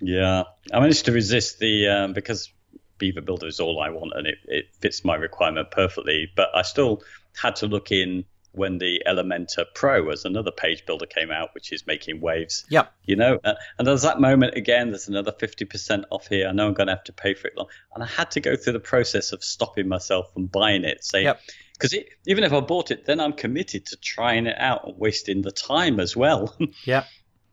[0.00, 2.52] Yeah, I managed to resist the um, because
[2.98, 6.30] Beaver Builder is all I want, and it, it fits my requirement perfectly.
[6.36, 7.02] But I still
[7.34, 8.24] had to look in
[8.56, 12.64] when the Elementor Pro as another page builder came out, which is making waves.
[12.70, 12.92] Yep.
[13.04, 14.90] You know, uh, and there's that moment again.
[14.90, 16.48] There's another fifty percent off here.
[16.48, 18.40] I know I'm going to have to pay for it long, and I had to
[18.40, 21.04] go through the process of stopping myself from buying it.
[21.04, 21.40] Say, yep.
[21.74, 21.94] Because
[22.26, 25.50] even if I bought it, then I'm committed to trying it out and wasting the
[25.50, 26.56] time as well.
[26.84, 27.04] yeah,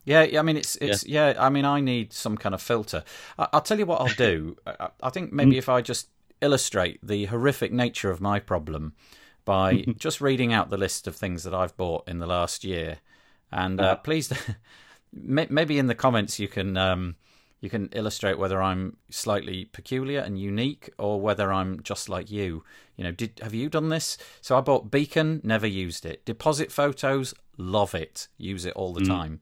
[0.06, 1.34] yeah, I mean it's it's yeah.
[1.34, 1.44] yeah.
[1.44, 3.04] I mean I need some kind of filter.
[3.38, 4.58] I, will tell you what I'll do.
[4.66, 5.58] I, I think maybe mm.
[5.58, 6.10] if I just
[6.42, 8.94] illustrate the horrific nature of my problem
[9.46, 12.98] by just reading out the list of things that I've bought in the last year,
[13.52, 14.32] and uh, please,
[15.14, 17.16] maybe in the comments you can um,
[17.64, 22.66] you can illustrate whether I'm slightly peculiar and unique or whether I'm just like you.
[22.98, 24.18] You know, did have you done this?
[24.42, 26.26] So I bought Beacon, never used it.
[26.26, 29.08] Deposit photos, love it, use it all the mm.
[29.08, 29.40] time.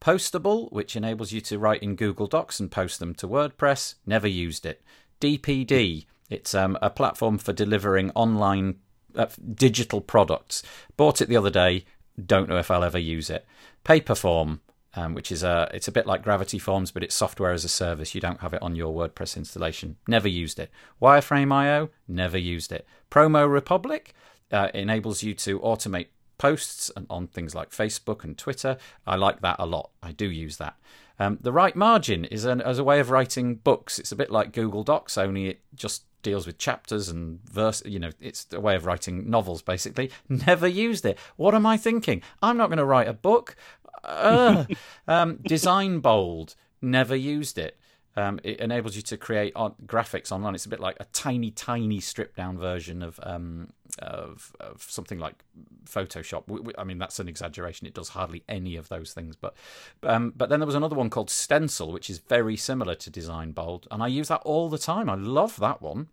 [0.00, 4.28] Postable, which enables you to write in Google Docs and post them to WordPress, never
[4.28, 4.82] used it.
[5.20, 8.76] DPD, it's um, a platform for delivering online
[9.16, 10.62] uh, digital products.
[10.96, 11.84] Bought it the other day,
[12.24, 13.46] don't know if I'll ever use it.
[13.84, 14.60] Paperform,
[14.94, 17.68] um, which is a it's a bit like Gravity Forms, but it's software as a
[17.68, 18.14] service.
[18.14, 19.96] You don't have it on your WordPress installation.
[20.06, 20.70] Never used it.
[21.02, 22.86] Wireframe.io, never used it.
[23.10, 24.14] Promo Republic
[24.52, 28.76] uh, enables you to automate posts and on things like Facebook and Twitter.
[29.06, 29.90] I like that a lot.
[30.02, 30.76] I do use that.
[31.18, 33.98] Um, the right margin is an, as a way of writing books.
[33.98, 37.82] It's a bit like Google Docs, only it just deals with chapters and verse.
[37.84, 40.10] You know, it's a way of writing novels, basically.
[40.28, 41.18] Never used it.
[41.36, 42.22] What am I thinking?
[42.42, 43.54] I'm not going to write a book.
[44.02, 44.64] Uh,
[45.08, 46.56] um, design bold.
[46.82, 47.78] Never used it.
[48.16, 50.54] Um, it enables you to create graphics online.
[50.54, 55.18] It's a bit like a tiny, tiny stripped down version of um, of, of something
[55.18, 55.44] like
[55.84, 56.44] Photoshop.
[56.46, 57.86] We, we, I mean, that's an exaggeration.
[57.86, 59.36] It does hardly any of those things.
[59.36, 59.54] But
[60.02, 63.52] um, but then there was another one called Stencil, which is very similar to Design
[63.52, 65.10] Bold, and I use that all the time.
[65.10, 66.08] I love that one.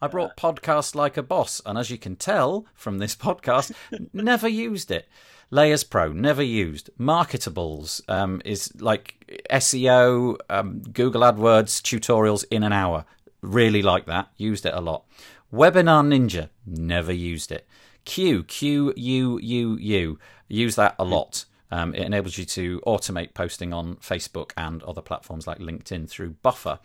[0.00, 3.72] I brought podcast like a boss, and as you can tell from this podcast,
[4.12, 5.08] never used it.
[5.50, 6.88] Layers Pro, never used.
[6.98, 13.04] Marketables um, is like SEO, um, Google AdWords tutorials in an hour.
[13.42, 14.30] Really like that.
[14.38, 15.04] Used it a lot.
[15.52, 17.66] Webinar Ninja, never used it.
[18.06, 20.18] Q, Q, U, U, U.
[20.48, 21.44] Use that a lot.
[21.70, 26.36] Um, it enables you to automate posting on Facebook and other platforms like LinkedIn through
[26.42, 26.78] Buffer.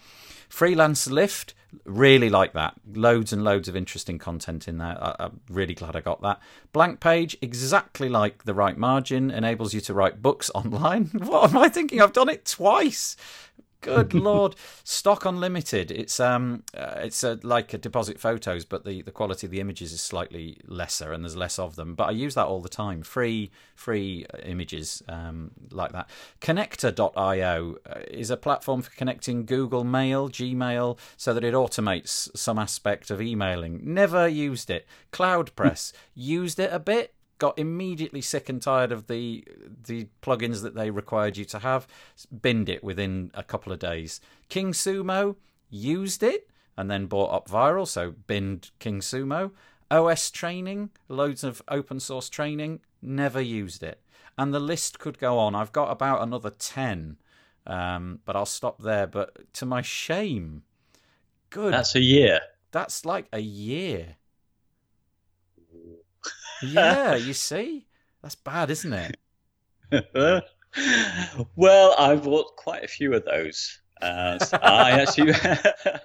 [0.49, 1.53] Freelance Lift,
[1.85, 2.75] really like that.
[2.93, 4.97] Loads and loads of interesting content in there.
[5.01, 6.39] I, am really glad I got that.
[6.71, 11.05] Blank Page, exactly like the right margin, enables you to write books online.
[11.05, 12.01] what am I thinking?
[12.01, 13.15] I've done it twice.
[13.81, 14.55] Good lord!
[14.83, 15.91] Stock unlimited.
[15.91, 19.59] It's um, uh, it's uh, like a deposit photos, but the, the quality of the
[19.59, 21.95] images is slightly lesser, and there's less of them.
[21.95, 23.01] But I use that all the time.
[23.03, 26.09] Free free images um, like that.
[26.41, 32.57] Connector.io uh, is a platform for connecting Google Mail, Gmail, so that it automates some
[32.57, 33.81] aspect of emailing.
[33.83, 34.87] Never used it.
[35.11, 39.43] CloudPress used it a bit got immediately sick and tired of the
[39.85, 41.87] the plugins that they required you to have,
[42.41, 44.19] binned it within a couple of days.
[44.49, 45.35] King Sumo
[45.69, 49.51] used it and then bought UpViral, so binned King Sumo.
[49.89, 54.01] OS training, loads of open source training, never used it.
[54.37, 55.55] And the list could go on.
[55.55, 57.17] I've got about another 10,
[57.65, 59.07] um, but I'll stop there.
[59.07, 60.63] But to my shame,
[61.49, 61.73] good.
[61.73, 62.41] That's a year.
[62.71, 64.16] That's like a year.
[66.61, 67.85] Yeah, you see?
[68.21, 69.17] That's bad, isn't it?
[71.55, 73.79] well, I bought quite a few of those.
[74.01, 75.33] Uh, I actually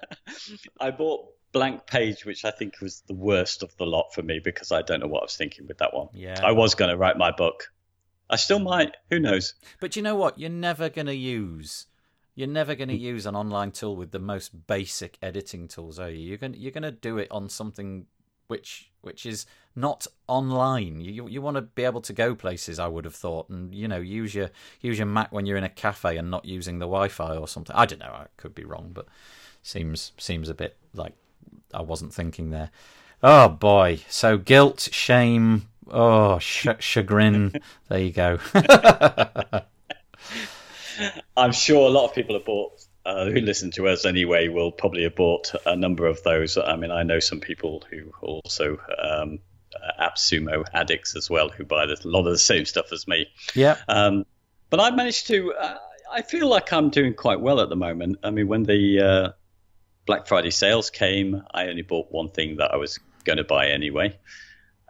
[0.79, 4.39] I bought Blank Page, which I think was the worst of the lot for me
[4.39, 6.07] because I don't know what I was thinking with that one.
[6.13, 6.39] Yeah.
[6.43, 7.71] I was going to write my book.
[8.29, 8.95] I still might.
[9.09, 9.53] Who knows?
[9.79, 10.39] But you know what?
[10.39, 11.87] You're never going to use.
[12.35, 16.09] You're never going to use an online tool with the most basic editing tools, are
[16.09, 16.29] you?
[16.29, 18.07] You're going you're going to do it on something
[18.53, 21.01] which which is not online.
[21.01, 22.77] You you want to be able to go places.
[22.77, 25.63] I would have thought, and you know, use your use your Mac when you're in
[25.63, 27.75] a cafe and not using the Wi-Fi or something.
[27.75, 28.13] I don't know.
[28.13, 29.07] I could be wrong, but
[29.63, 31.13] seems seems a bit like
[31.73, 32.69] I wasn't thinking there.
[33.23, 34.01] Oh boy!
[34.07, 37.59] So guilt, shame, oh sh- chagrin.
[37.89, 38.37] there you go.
[41.35, 44.71] I'm sure a lot of people have bought uh, who listen to us anyway will
[44.71, 46.57] probably have bought a number of those.
[46.57, 49.39] I mean, I know some people who also um,
[49.75, 53.27] uh, AppSumo addicts as well who buy a lot of the same stuff as me.
[53.55, 53.77] Yeah.
[53.87, 54.25] Um,
[54.69, 55.53] but I managed to.
[55.53, 55.77] Uh,
[56.11, 58.19] I feel like I'm doing quite well at the moment.
[58.23, 59.31] I mean, when the uh,
[60.05, 63.69] Black Friday sales came, I only bought one thing that I was going to buy
[63.69, 64.17] anyway.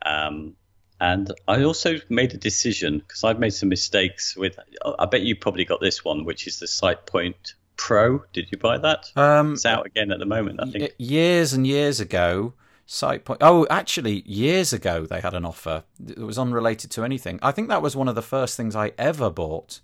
[0.05, 0.55] Um,
[0.99, 4.57] and I also made a decision because I've made some mistakes with.
[4.99, 8.23] I bet you probably got this one, which is the SitePoint Pro.
[8.33, 9.11] Did you buy that?
[9.15, 10.93] Um, it's out again at the moment, I think.
[10.97, 12.53] Years and years ago,
[12.87, 13.37] SitePoint.
[13.41, 15.83] Oh, actually, years ago they had an offer.
[16.05, 17.39] It was unrelated to anything.
[17.41, 19.79] I think that was one of the first things I ever bought,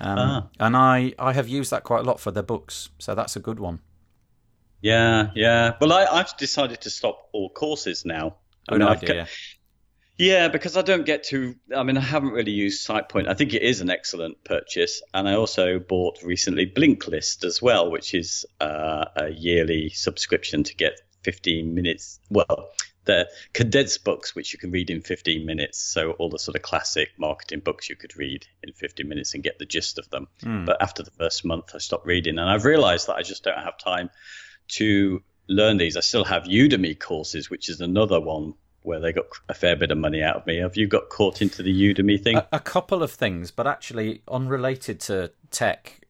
[0.00, 0.46] um, ah.
[0.60, 2.90] and I I have used that quite a lot for their books.
[2.98, 3.80] So that's a good one.
[4.80, 5.74] Yeah, yeah.
[5.80, 8.36] Well, I, I've decided to stop all courses now.
[8.68, 9.26] I mean, idea.
[10.18, 11.54] Yeah, because I don't get to.
[11.74, 13.28] I mean, I haven't really used SitePoint.
[13.28, 17.90] I think it is an excellent purchase, and I also bought recently Blinkist as well,
[17.90, 22.18] which is uh, a yearly subscription to get 15 minutes.
[22.30, 22.68] Well,
[23.04, 25.78] the condensed books which you can read in 15 minutes.
[25.78, 29.42] So all the sort of classic marketing books you could read in 15 minutes and
[29.42, 30.26] get the gist of them.
[30.42, 30.66] Mm.
[30.66, 33.56] But after the first month, I stopped reading, and I've realised that I just don't
[33.56, 34.10] have time
[34.78, 35.96] to learn these.
[35.96, 38.54] I still have Udemy courses, which is another one
[38.88, 40.56] where they got a fair bit of money out of me.
[40.56, 42.36] Have you got caught into the Udemy thing?
[42.38, 46.04] A, a couple of things, but actually unrelated to tech.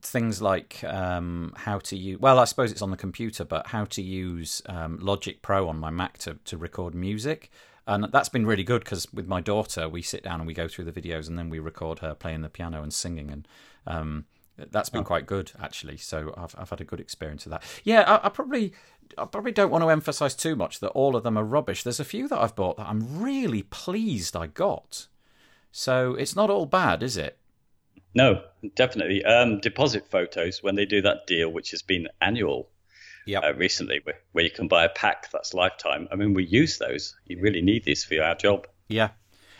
[0.00, 2.18] Things like um, how to use.
[2.18, 5.78] Well, I suppose it's on the computer, but how to use um, Logic Pro on
[5.78, 7.50] my Mac to to record music.
[7.86, 10.68] And that's been really good because with my daughter, we sit down and we go
[10.68, 13.48] through the videos, and then we record her playing the piano and singing, and
[13.86, 14.24] um,
[14.56, 15.04] that's been oh.
[15.04, 15.96] quite good actually.
[15.96, 17.62] So I've I've had a good experience of that.
[17.82, 18.72] Yeah, I, I probably
[19.18, 21.82] I probably don't want to emphasize too much that all of them are rubbish.
[21.82, 25.08] There's a few that I've bought that I'm really pleased I got.
[25.72, 27.38] So it's not all bad, is it?
[28.14, 28.42] No,
[28.76, 29.24] definitely.
[29.24, 32.70] Um, Depositphotos when they do that deal, which has been annual
[33.26, 33.40] Yeah.
[33.40, 36.06] uh, recently, where, where you can buy a pack that's lifetime.
[36.12, 37.16] I mean, we use those.
[37.26, 38.68] You really need these for our job.
[38.86, 39.10] Yeah,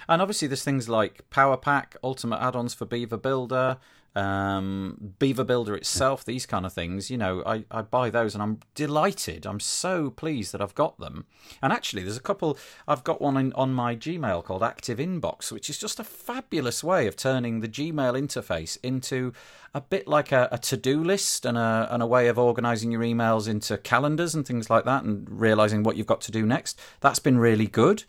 [0.09, 3.79] and obviously there's things like Power Pack, Ultimate Add-ons for Beaver Builder,
[4.15, 8.43] um, Beaver Builder itself, these kind of things, you know, I, I buy those and
[8.43, 9.45] I'm delighted.
[9.45, 11.27] I'm so pleased that I've got them.
[11.61, 15.51] And actually, there's a couple, I've got one in, on my Gmail called Active Inbox,
[15.51, 19.33] which is just a fabulous way of turning the Gmail interface into
[19.75, 22.93] a bit like a, a to do list and a, and a way of organizing
[22.93, 26.47] your emails into calendars and things like that and realizing what you've got to do
[26.47, 26.79] next.
[27.01, 28.05] That's been really good.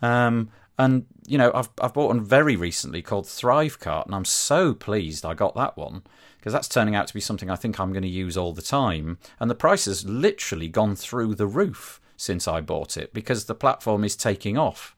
[0.00, 0.48] Um,
[0.80, 5.24] and you know, I've I've bought one very recently called Thrivecart, and I'm so pleased
[5.24, 6.02] I got that one
[6.38, 8.62] because that's turning out to be something I think I'm going to use all the
[8.62, 9.18] time.
[9.38, 13.54] And the price has literally gone through the roof since I bought it because the
[13.54, 14.96] platform is taking off.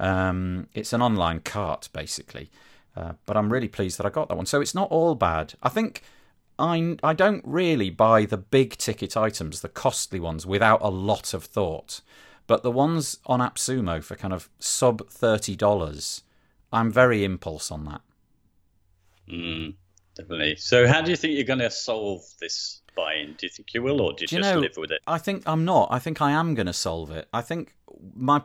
[0.00, 2.50] Um, it's an online cart basically,
[2.96, 4.46] uh, but I'm really pleased that I got that one.
[4.46, 5.54] So it's not all bad.
[5.62, 6.02] I think.
[6.58, 11.32] I, I don't really buy the big ticket items, the costly ones, without a lot
[11.32, 12.02] of thought.
[12.52, 16.20] But the ones on AppSumo for kind of sub thirty dollars,
[16.70, 18.02] I'm very impulse on that.
[19.26, 19.72] Mm.
[20.14, 20.56] definitely.
[20.56, 23.36] So, how do you think you're going to solve this buy-in?
[23.38, 25.00] Do you think you will, or do you Do you just know, live with it?
[25.06, 25.88] I think I'm not.
[25.90, 27.26] I think I am going to solve it.
[27.32, 27.74] I think
[28.14, 28.42] my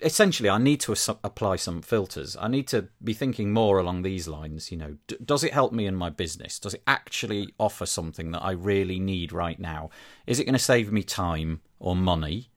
[0.00, 2.36] essentially I need to as- apply some filters.
[2.36, 4.70] I need to be thinking more along these lines.
[4.70, 6.60] You know, D- does it help me in my business?
[6.60, 9.90] Does it actually offer something that I really need right now?
[10.28, 12.50] Is it going to save me time or money?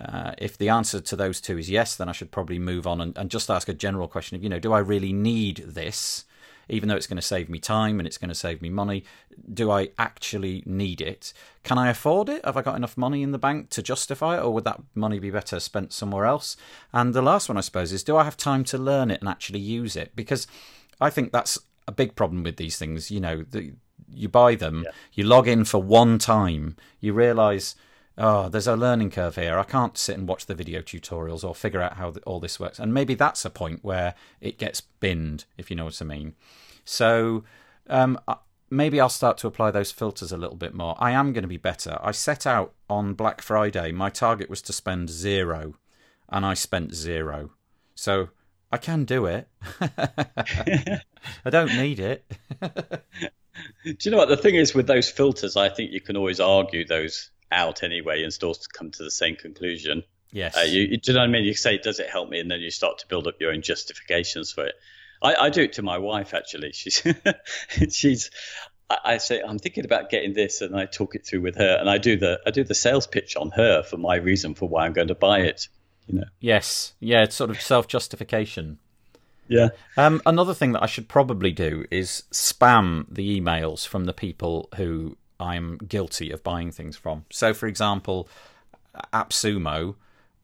[0.00, 3.00] Uh, if the answer to those two is yes, then I should probably move on
[3.00, 6.24] and, and just ask a general question of, you know, do I really need this?
[6.68, 9.04] Even though it's going to save me time and it's going to save me money,
[9.52, 11.34] do I actually need it?
[11.64, 12.42] Can I afford it?
[12.44, 15.18] Have I got enough money in the bank to justify it, or would that money
[15.18, 16.56] be better spent somewhere else?
[16.92, 19.28] And the last one, I suppose, is do I have time to learn it and
[19.28, 20.16] actually use it?
[20.16, 20.46] Because
[21.00, 23.10] I think that's a big problem with these things.
[23.10, 23.74] You know, the,
[24.08, 24.92] you buy them, Yeah.
[25.12, 27.74] you log in for one time, you realise
[28.18, 29.58] oh, there's a learning curve here.
[29.58, 32.78] I can't sit and watch the video tutorials or figure out how all this works.
[32.78, 36.34] And maybe that's a point where it gets binned, if you know what I mean.
[36.84, 37.44] So
[37.88, 38.18] um,
[38.70, 40.96] maybe I'll start to apply those filters a little bit more.
[40.98, 41.98] I am going to be better.
[42.02, 45.74] I set out on Black Friday, my target was to spend zero,
[46.28, 47.50] and I spent zero.
[47.94, 48.30] So
[48.70, 49.48] I can do it.
[49.80, 52.24] I don't need it.
[53.84, 55.56] Do you know what the thing is with those filters?
[55.56, 59.36] I think you can always argue those out anyway and still come to the same
[59.36, 60.02] conclusion.
[60.32, 60.56] Yes.
[60.56, 61.44] Uh, you, you- do you know what I mean?
[61.44, 63.62] You say, "Does it help me?" and then you start to build up your own
[63.62, 64.74] justifications for it.
[65.22, 66.72] I, I do it to my wife actually.
[66.74, 67.02] She's
[67.90, 68.30] she's.
[68.90, 71.76] I, I say I'm thinking about getting this, and I talk it through with her,
[71.78, 74.68] and I do the I do the sales pitch on her for my reason for
[74.68, 75.68] why I'm going to buy it.
[76.08, 76.24] You know.
[76.40, 76.94] yes.
[76.98, 78.78] Yeah, it's sort of self justification.
[79.48, 79.68] Yeah.
[79.96, 84.68] Um, another thing that I should probably do is spam the emails from the people
[84.76, 87.24] who I'm guilty of buying things from.
[87.30, 88.28] So, for example,
[89.12, 89.96] AppSumo,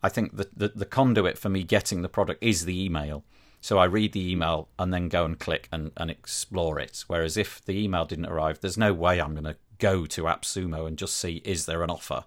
[0.03, 3.25] I think the, the, the conduit for me getting the product is the email.
[3.61, 7.05] So I read the email and then go and click and, and explore it.
[7.07, 10.87] Whereas if the email didn't arrive, there's no way I'm going to go to AppSumo
[10.87, 12.25] and just see is there an offer.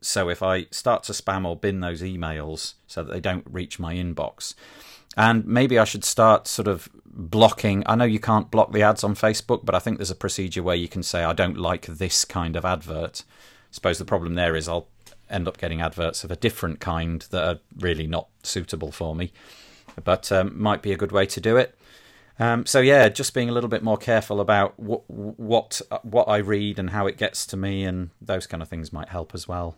[0.00, 3.78] So if I start to spam or bin those emails so that they don't reach
[3.78, 4.54] my inbox,
[5.16, 7.82] and maybe I should start sort of blocking.
[7.86, 10.62] I know you can't block the ads on Facebook, but I think there's a procedure
[10.62, 13.24] where you can say, I don't like this kind of advert.
[13.28, 14.88] I suppose the problem there is I'll
[15.28, 19.32] end up getting adverts of a different kind that are really not suitable for me,
[20.02, 21.74] but um, might be a good way to do it.
[22.38, 26.36] Um, so yeah, just being a little bit more careful about what what what I
[26.36, 29.48] read and how it gets to me, and those kind of things might help as
[29.48, 29.76] well.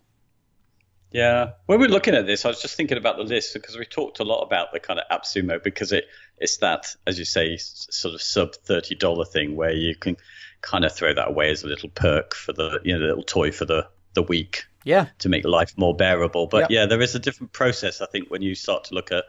[1.13, 3.85] Yeah, when we're looking at this, I was just thinking about the list because we
[3.85, 6.05] talked a lot about the kind of AppSumo because it
[6.39, 10.17] it's that, as you say, sort of sub thirty dollar thing where you can
[10.61, 13.23] kind of throw that away as a little perk for the you know the little
[13.25, 16.47] toy for the the week Yeah, to make life more bearable.
[16.47, 16.71] But Yep.
[16.71, 19.25] yeah, there is a different process I think when you start to look at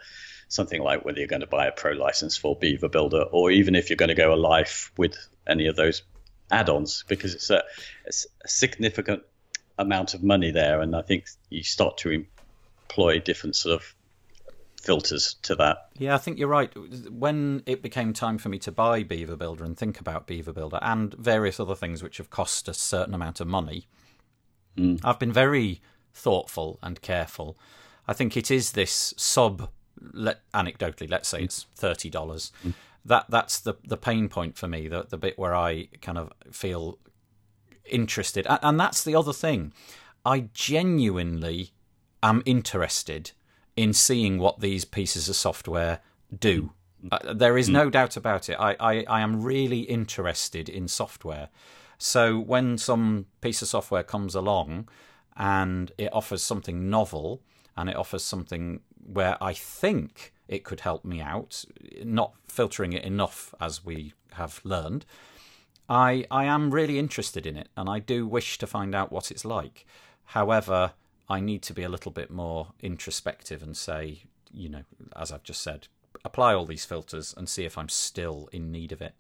[0.50, 3.74] something like whether you're going to buy a pro license for Beaver Builder or even
[3.74, 5.16] if you're going to go live with
[5.48, 6.04] any of those
[6.52, 7.64] add-ons because it's a,
[8.06, 9.24] it's a significant
[9.78, 12.26] amount of money there, and I think you start to
[12.90, 13.96] employ different sort of
[14.82, 15.90] filters to that.
[15.98, 16.72] Yeah, I think you're right.
[17.10, 20.80] When it became time for me to buy Beaver Builder and think about Beaver Builder
[20.82, 23.88] and various other things which have cost a certain amount of money,
[24.76, 24.96] hmm.
[25.04, 25.82] I've been very
[26.14, 27.58] thoughtful and careful.
[28.08, 29.70] I think it is this sub,
[30.14, 32.52] let, anecdotally, let's say it's thirty dollars.
[32.64, 32.72] Hmm.
[33.06, 34.88] That that's the the pain point for me.
[34.88, 36.98] The the bit where I kind of feel
[37.86, 39.74] interested, and, and that's the other thing.
[40.26, 41.72] I genuinely
[42.22, 43.32] am interested
[43.76, 46.00] in seeing what these pieces of software
[46.38, 46.72] do.
[47.12, 48.58] Uh, there is no doubt about it.
[48.60, 51.50] I, I, I am really interested in software.
[51.98, 54.88] So when some piece of software comes along
[55.36, 57.42] and it offers something novel
[57.76, 61.64] and it offers something where I think it could help me out,
[62.04, 65.06] not filtering it enough as we have learned,
[65.92, 69.30] I, I am really interested in it and I do wish to find out what
[69.30, 69.86] it's like.
[70.24, 70.94] However,
[71.28, 74.24] I need to be a little bit more introspective and say,
[74.54, 74.84] you know,
[75.18, 75.90] as I've just said,
[76.24, 79.16] apply all these filters and see if I'm still in need of it.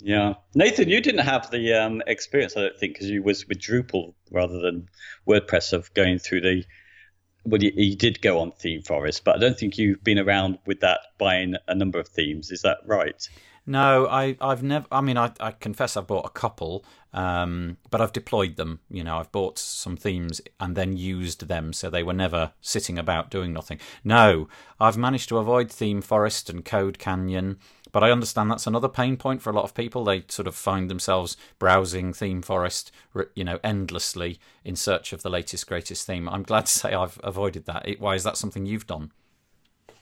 [0.00, 3.58] Yeah, Nathan, you didn't have the um, experience, I don't think, because you was with
[3.58, 4.88] Drupal rather than
[5.28, 6.64] WordPress of going through the.
[7.44, 10.58] Well, you, you did go on Theme Forest, but I don't think you've been around
[10.66, 12.50] with that buying a number of themes.
[12.50, 13.28] Is that right?
[13.68, 14.86] No, I, I've never.
[14.90, 18.80] I mean, I, I confess I've bought a couple, um, but I've deployed them.
[18.88, 22.98] You know, I've bought some themes and then used them, so they were never sitting
[22.98, 23.78] about doing nothing.
[24.02, 24.48] No,
[24.80, 27.58] I've managed to avoid Theme Forest and Code Canyon,
[27.92, 30.02] but I understand that's another pain point for a lot of people.
[30.02, 32.90] They sort of find themselves browsing Theme Forest,
[33.34, 36.26] you know, endlessly in search of the latest, greatest theme.
[36.26, 37.86] I'm glad to say I've avoided that.
[37.98, 39.12] Why is that something you've done?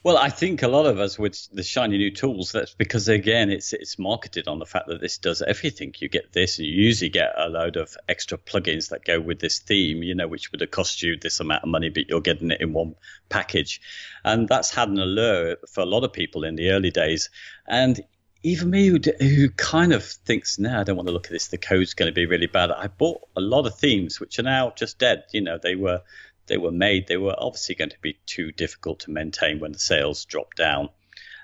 [0.03, 3.51] Well, I think a lot of us with the shiny new tools, that's because again,
[3.51, 5.95] it's it's marketed on the fact that this does everything.
[5.99, 9.41] You get this, and you usually get a load of extra plugins that go with
[9.41, 12.21] this theme, you know, which would have cost you this amount of money, but you're
[12.21, 12.95] getting it in one
[13.29, 13.81] package,
[14.25, 17.29] and that's had an allure for a lot of people in the early days.
[17.67, 18.01] And
[18.43, 21.49] even me, who, who kind of thinks, no, I don't want to look at this.
[21.49, 22.71] The code's going to be really bad.
[22.71, 25.25] I bought a lot of themes which are now just dead.
[25.33, 26.03] You know, they were
[26.47, 29.79] they were made, they were obviously going to be too difficult to maintain when the
[29.79, 30.89] sales dropped down.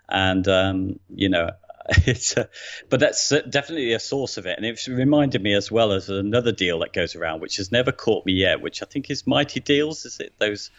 [0.09, 1.51] And, um, you know,
[2.07, 2.49] it's a,
[2.89, 4.57] but that's definitely a source of it.
[4.57, 7.93] And it's reminded me as well as another deal that goes around, which has never
[7.93, 10.05] caught me yet, which I think is Mighty Deals.
[10.05, 10.71] Is it those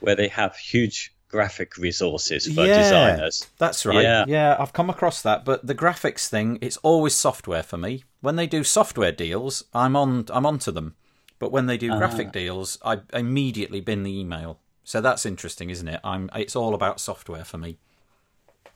[0.00, 3.46] where they have huge graphic resources for yeah, designers?
[3.58, 4.02] That's right.
[4.02, 4.24] Yeah.
[4.26, 5.44] yeah, I've come across that.
[5.44, 8.04] But the graphics thing, it's always software for me.
[8.20, 10.26] When they do software deals, I'm on.
[10.30, 10.96] I'm onto them.
[11.38, 14.58] But when they do uh, graphic deals, I immediately bin the email.
[14.84, 16.00] So that's interesting, isn't it?
[16.04, 16.30] I'm.
[16.34, 17.78] It's all about software for me.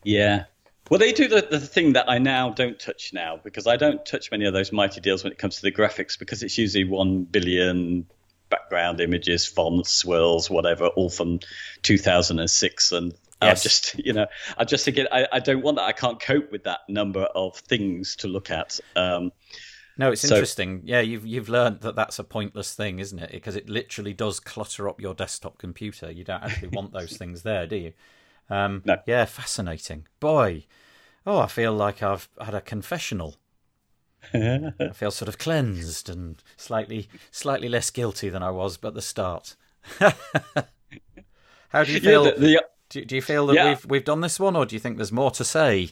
[0.02, 0.44] Yeah.
[0.90, 4.04] Well, they do the, the thing that I now don't touch now because I don't
[4.04, 6.82] touch many of those mighty deals when it comes to the graphics because it's usually
[6.82, 8.06] one billion
[8.48, 11.38] background images, fonts, swirls, whatever, all from
[11.82, 13.20] 2006, and yes.
[13.40, 14.26] I just, you know,
[14.58, 15.84] I just think it, I, I don't want that.
[15.84, 18.80] I can't cope with that number of things to look at.
[18.96, 19.30] Um,
[20.00, 20.80] no, it's so, interesting.
[20.86, 23.32] Yeah, you've you've learned that that's a pointless thing, isn't it?
[23.32, 26.10] Because it literally does clutter up your desktop computer.
[26.10, 27.92] You don't actually want those things there, do you?
[28.48, 28.96] Um, no.
[29.06, 30.06] Yeah, fascinating.
[30.18, 30.64] Boy,
[31.26, 33.36] oh, I feel like I've had a confessional.
[34.32, 39.02] I feel sort of cleansed and slightly slightly less guilty than I was at the
[39.02, 39.54] start.
[39.98, 42.24] How do you feel?
[42.24, 43.68] Yeah, the, the, do, do, you feel that yeah.
[43.68, 45.90] we've we've done this one, or do you think there's more to say?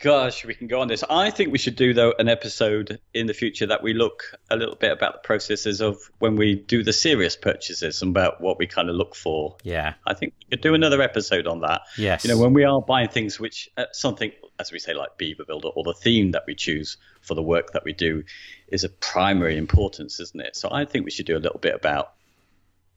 [0.00, 1.02] Gosh, we can go on this.
[1.10, 4.56] I think we should do though an episode in the future that we look a
[4.56, 8.58] little bit about the processes of when we do the serious purchases and about what
[8.58, 9.56] we kind of look for.
[9.64, 11.80] Yeah, I think we could do another episode on that.
[11.96, 14.30] Yes, you know when we are buying things which uh, something
[14.60, 17.72] as we say like Beaver Builder or the theme that we choose for the work
[17.72, 18.22] that we do
[18.68, 20.54] is of primary importance, isn't it?
[20.54, 22.12] So I think we should do a little bit about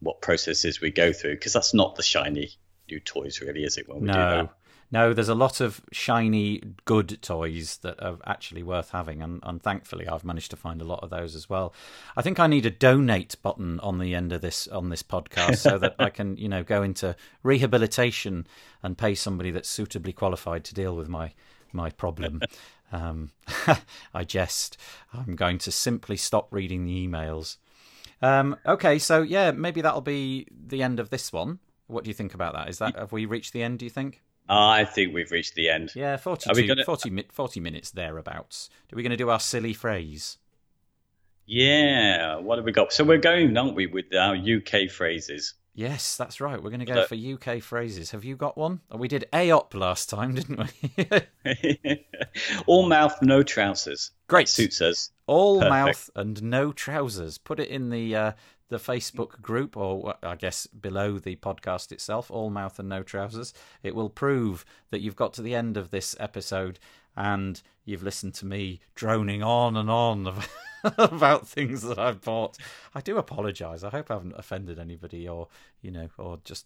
[0.01, 2.51] what processes we go through because that's not the shiny
[2.91, 3.89] new toys, really, is it?
[3.89, 4.13] When we no.
[4.13, 4.49] do that.
[4.91, 9.63] No, there's a lot of shiny, good toys that are actually worth having, and, and
[9.63, 11.73] thankfully I've managed to find a lot of those as well.
[12.17, 15.57] I think I need a donate button on the end of this on this podcast
[15.57, 18.45] so that I can, you know, go into rehabilitation
[18.83, 21.33] and pay somebody that's suitably qualified to deal with my
[21.71, 22.41] my problem.
[22.93, 23.31] Um,
[24.13, 24.75] I jest.
[25.13, 27.55] I'm going to simply stop reading the emails.
[28.21, 31.59] Um, okay, so yeah, maybe that'll be the end of this one.
[31.87, 32.67] What do you think about that?
[32.67, 33.79] Is that have we reached the end?
[33.79, 34.21] Do you think?
[34.49, 35.91] I think we've reached the end.
[35.95, 36.83] Yeah, 42, gonna...
[36.83, 38.69] 40, 40 minutes thereabouts.
[38.91, 40.37] Are we going to do our silly phrase?
[41.45, 42.93] Yeah, what have we got?
[42.93, 45.55] So we're going, aren't we, with our UK phrases?
[45.73, 46.61] Yes, that's right.
[46.61, 48.11] We're going to go for UK phrases.
[48.11, 48.81] Have you got one?
[48.91, 52.05] Oh, we did AOP last time, didn't we?
[52.67, 54.11] All mouth, no trousers.
[54.27, 54.49] Great.
[54.49, 55.11] suits us.
[55.27, 55.69] All Perfect.
[55.69, 57.37] mouth and no trousers.
[57.37, 58.31] Put it in the uh,
[58.71, 63.53] the Facebook group, or I guess below the podcast itself, All Mouth and No Trousers.
[63.83, 66.79] It will prove that you've got to the end of this episode
[67.17, 70.33] and you've listened to me droning on and on
[70.97, 72.57] about things that I've bought.
[72.95, 73.83] I do apologise.
[73.83, 75.49] I hope I haven't offended anybody or,
[75.81, 76.63] you know, or just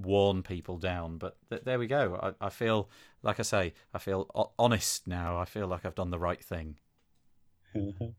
[0.00, 1.18] worn people down.
[1.18, 2.34] But th- there we go.
[2.40, 2.88] I, I feel,
[3.24, 5.38] like I say, I feel honest now.
[5.38, 6.76] I feel like I've done the right thing.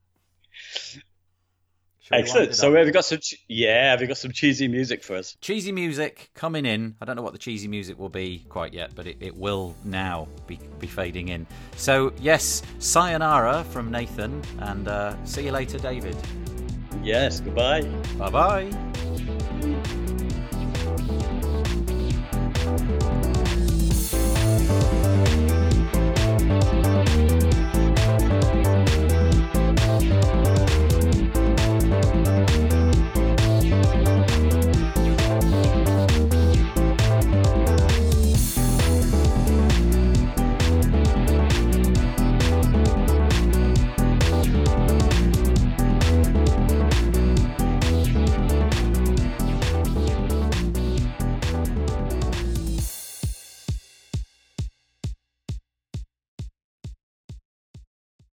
[2.11, 2.55] Excellent.
[2.55, 3.19] So have you got some?
[3.47, 5.37] Yeah, have you got some cheesy music for us?
[5.41, 6.95] Cheesy music coming in.
[7.01, 9.75] I don't know what the cheesy music will be quite yet, but it, it will
[9.83, 11.47] now be, be fading in.
[11.75, 16.17] So yes, sayonara from Nathan, and uh, see you later, David.
[17.01, 17.39] Yes.
[17.39, 17.83] Goodbye.
[18.17, 19.99] Bye bye.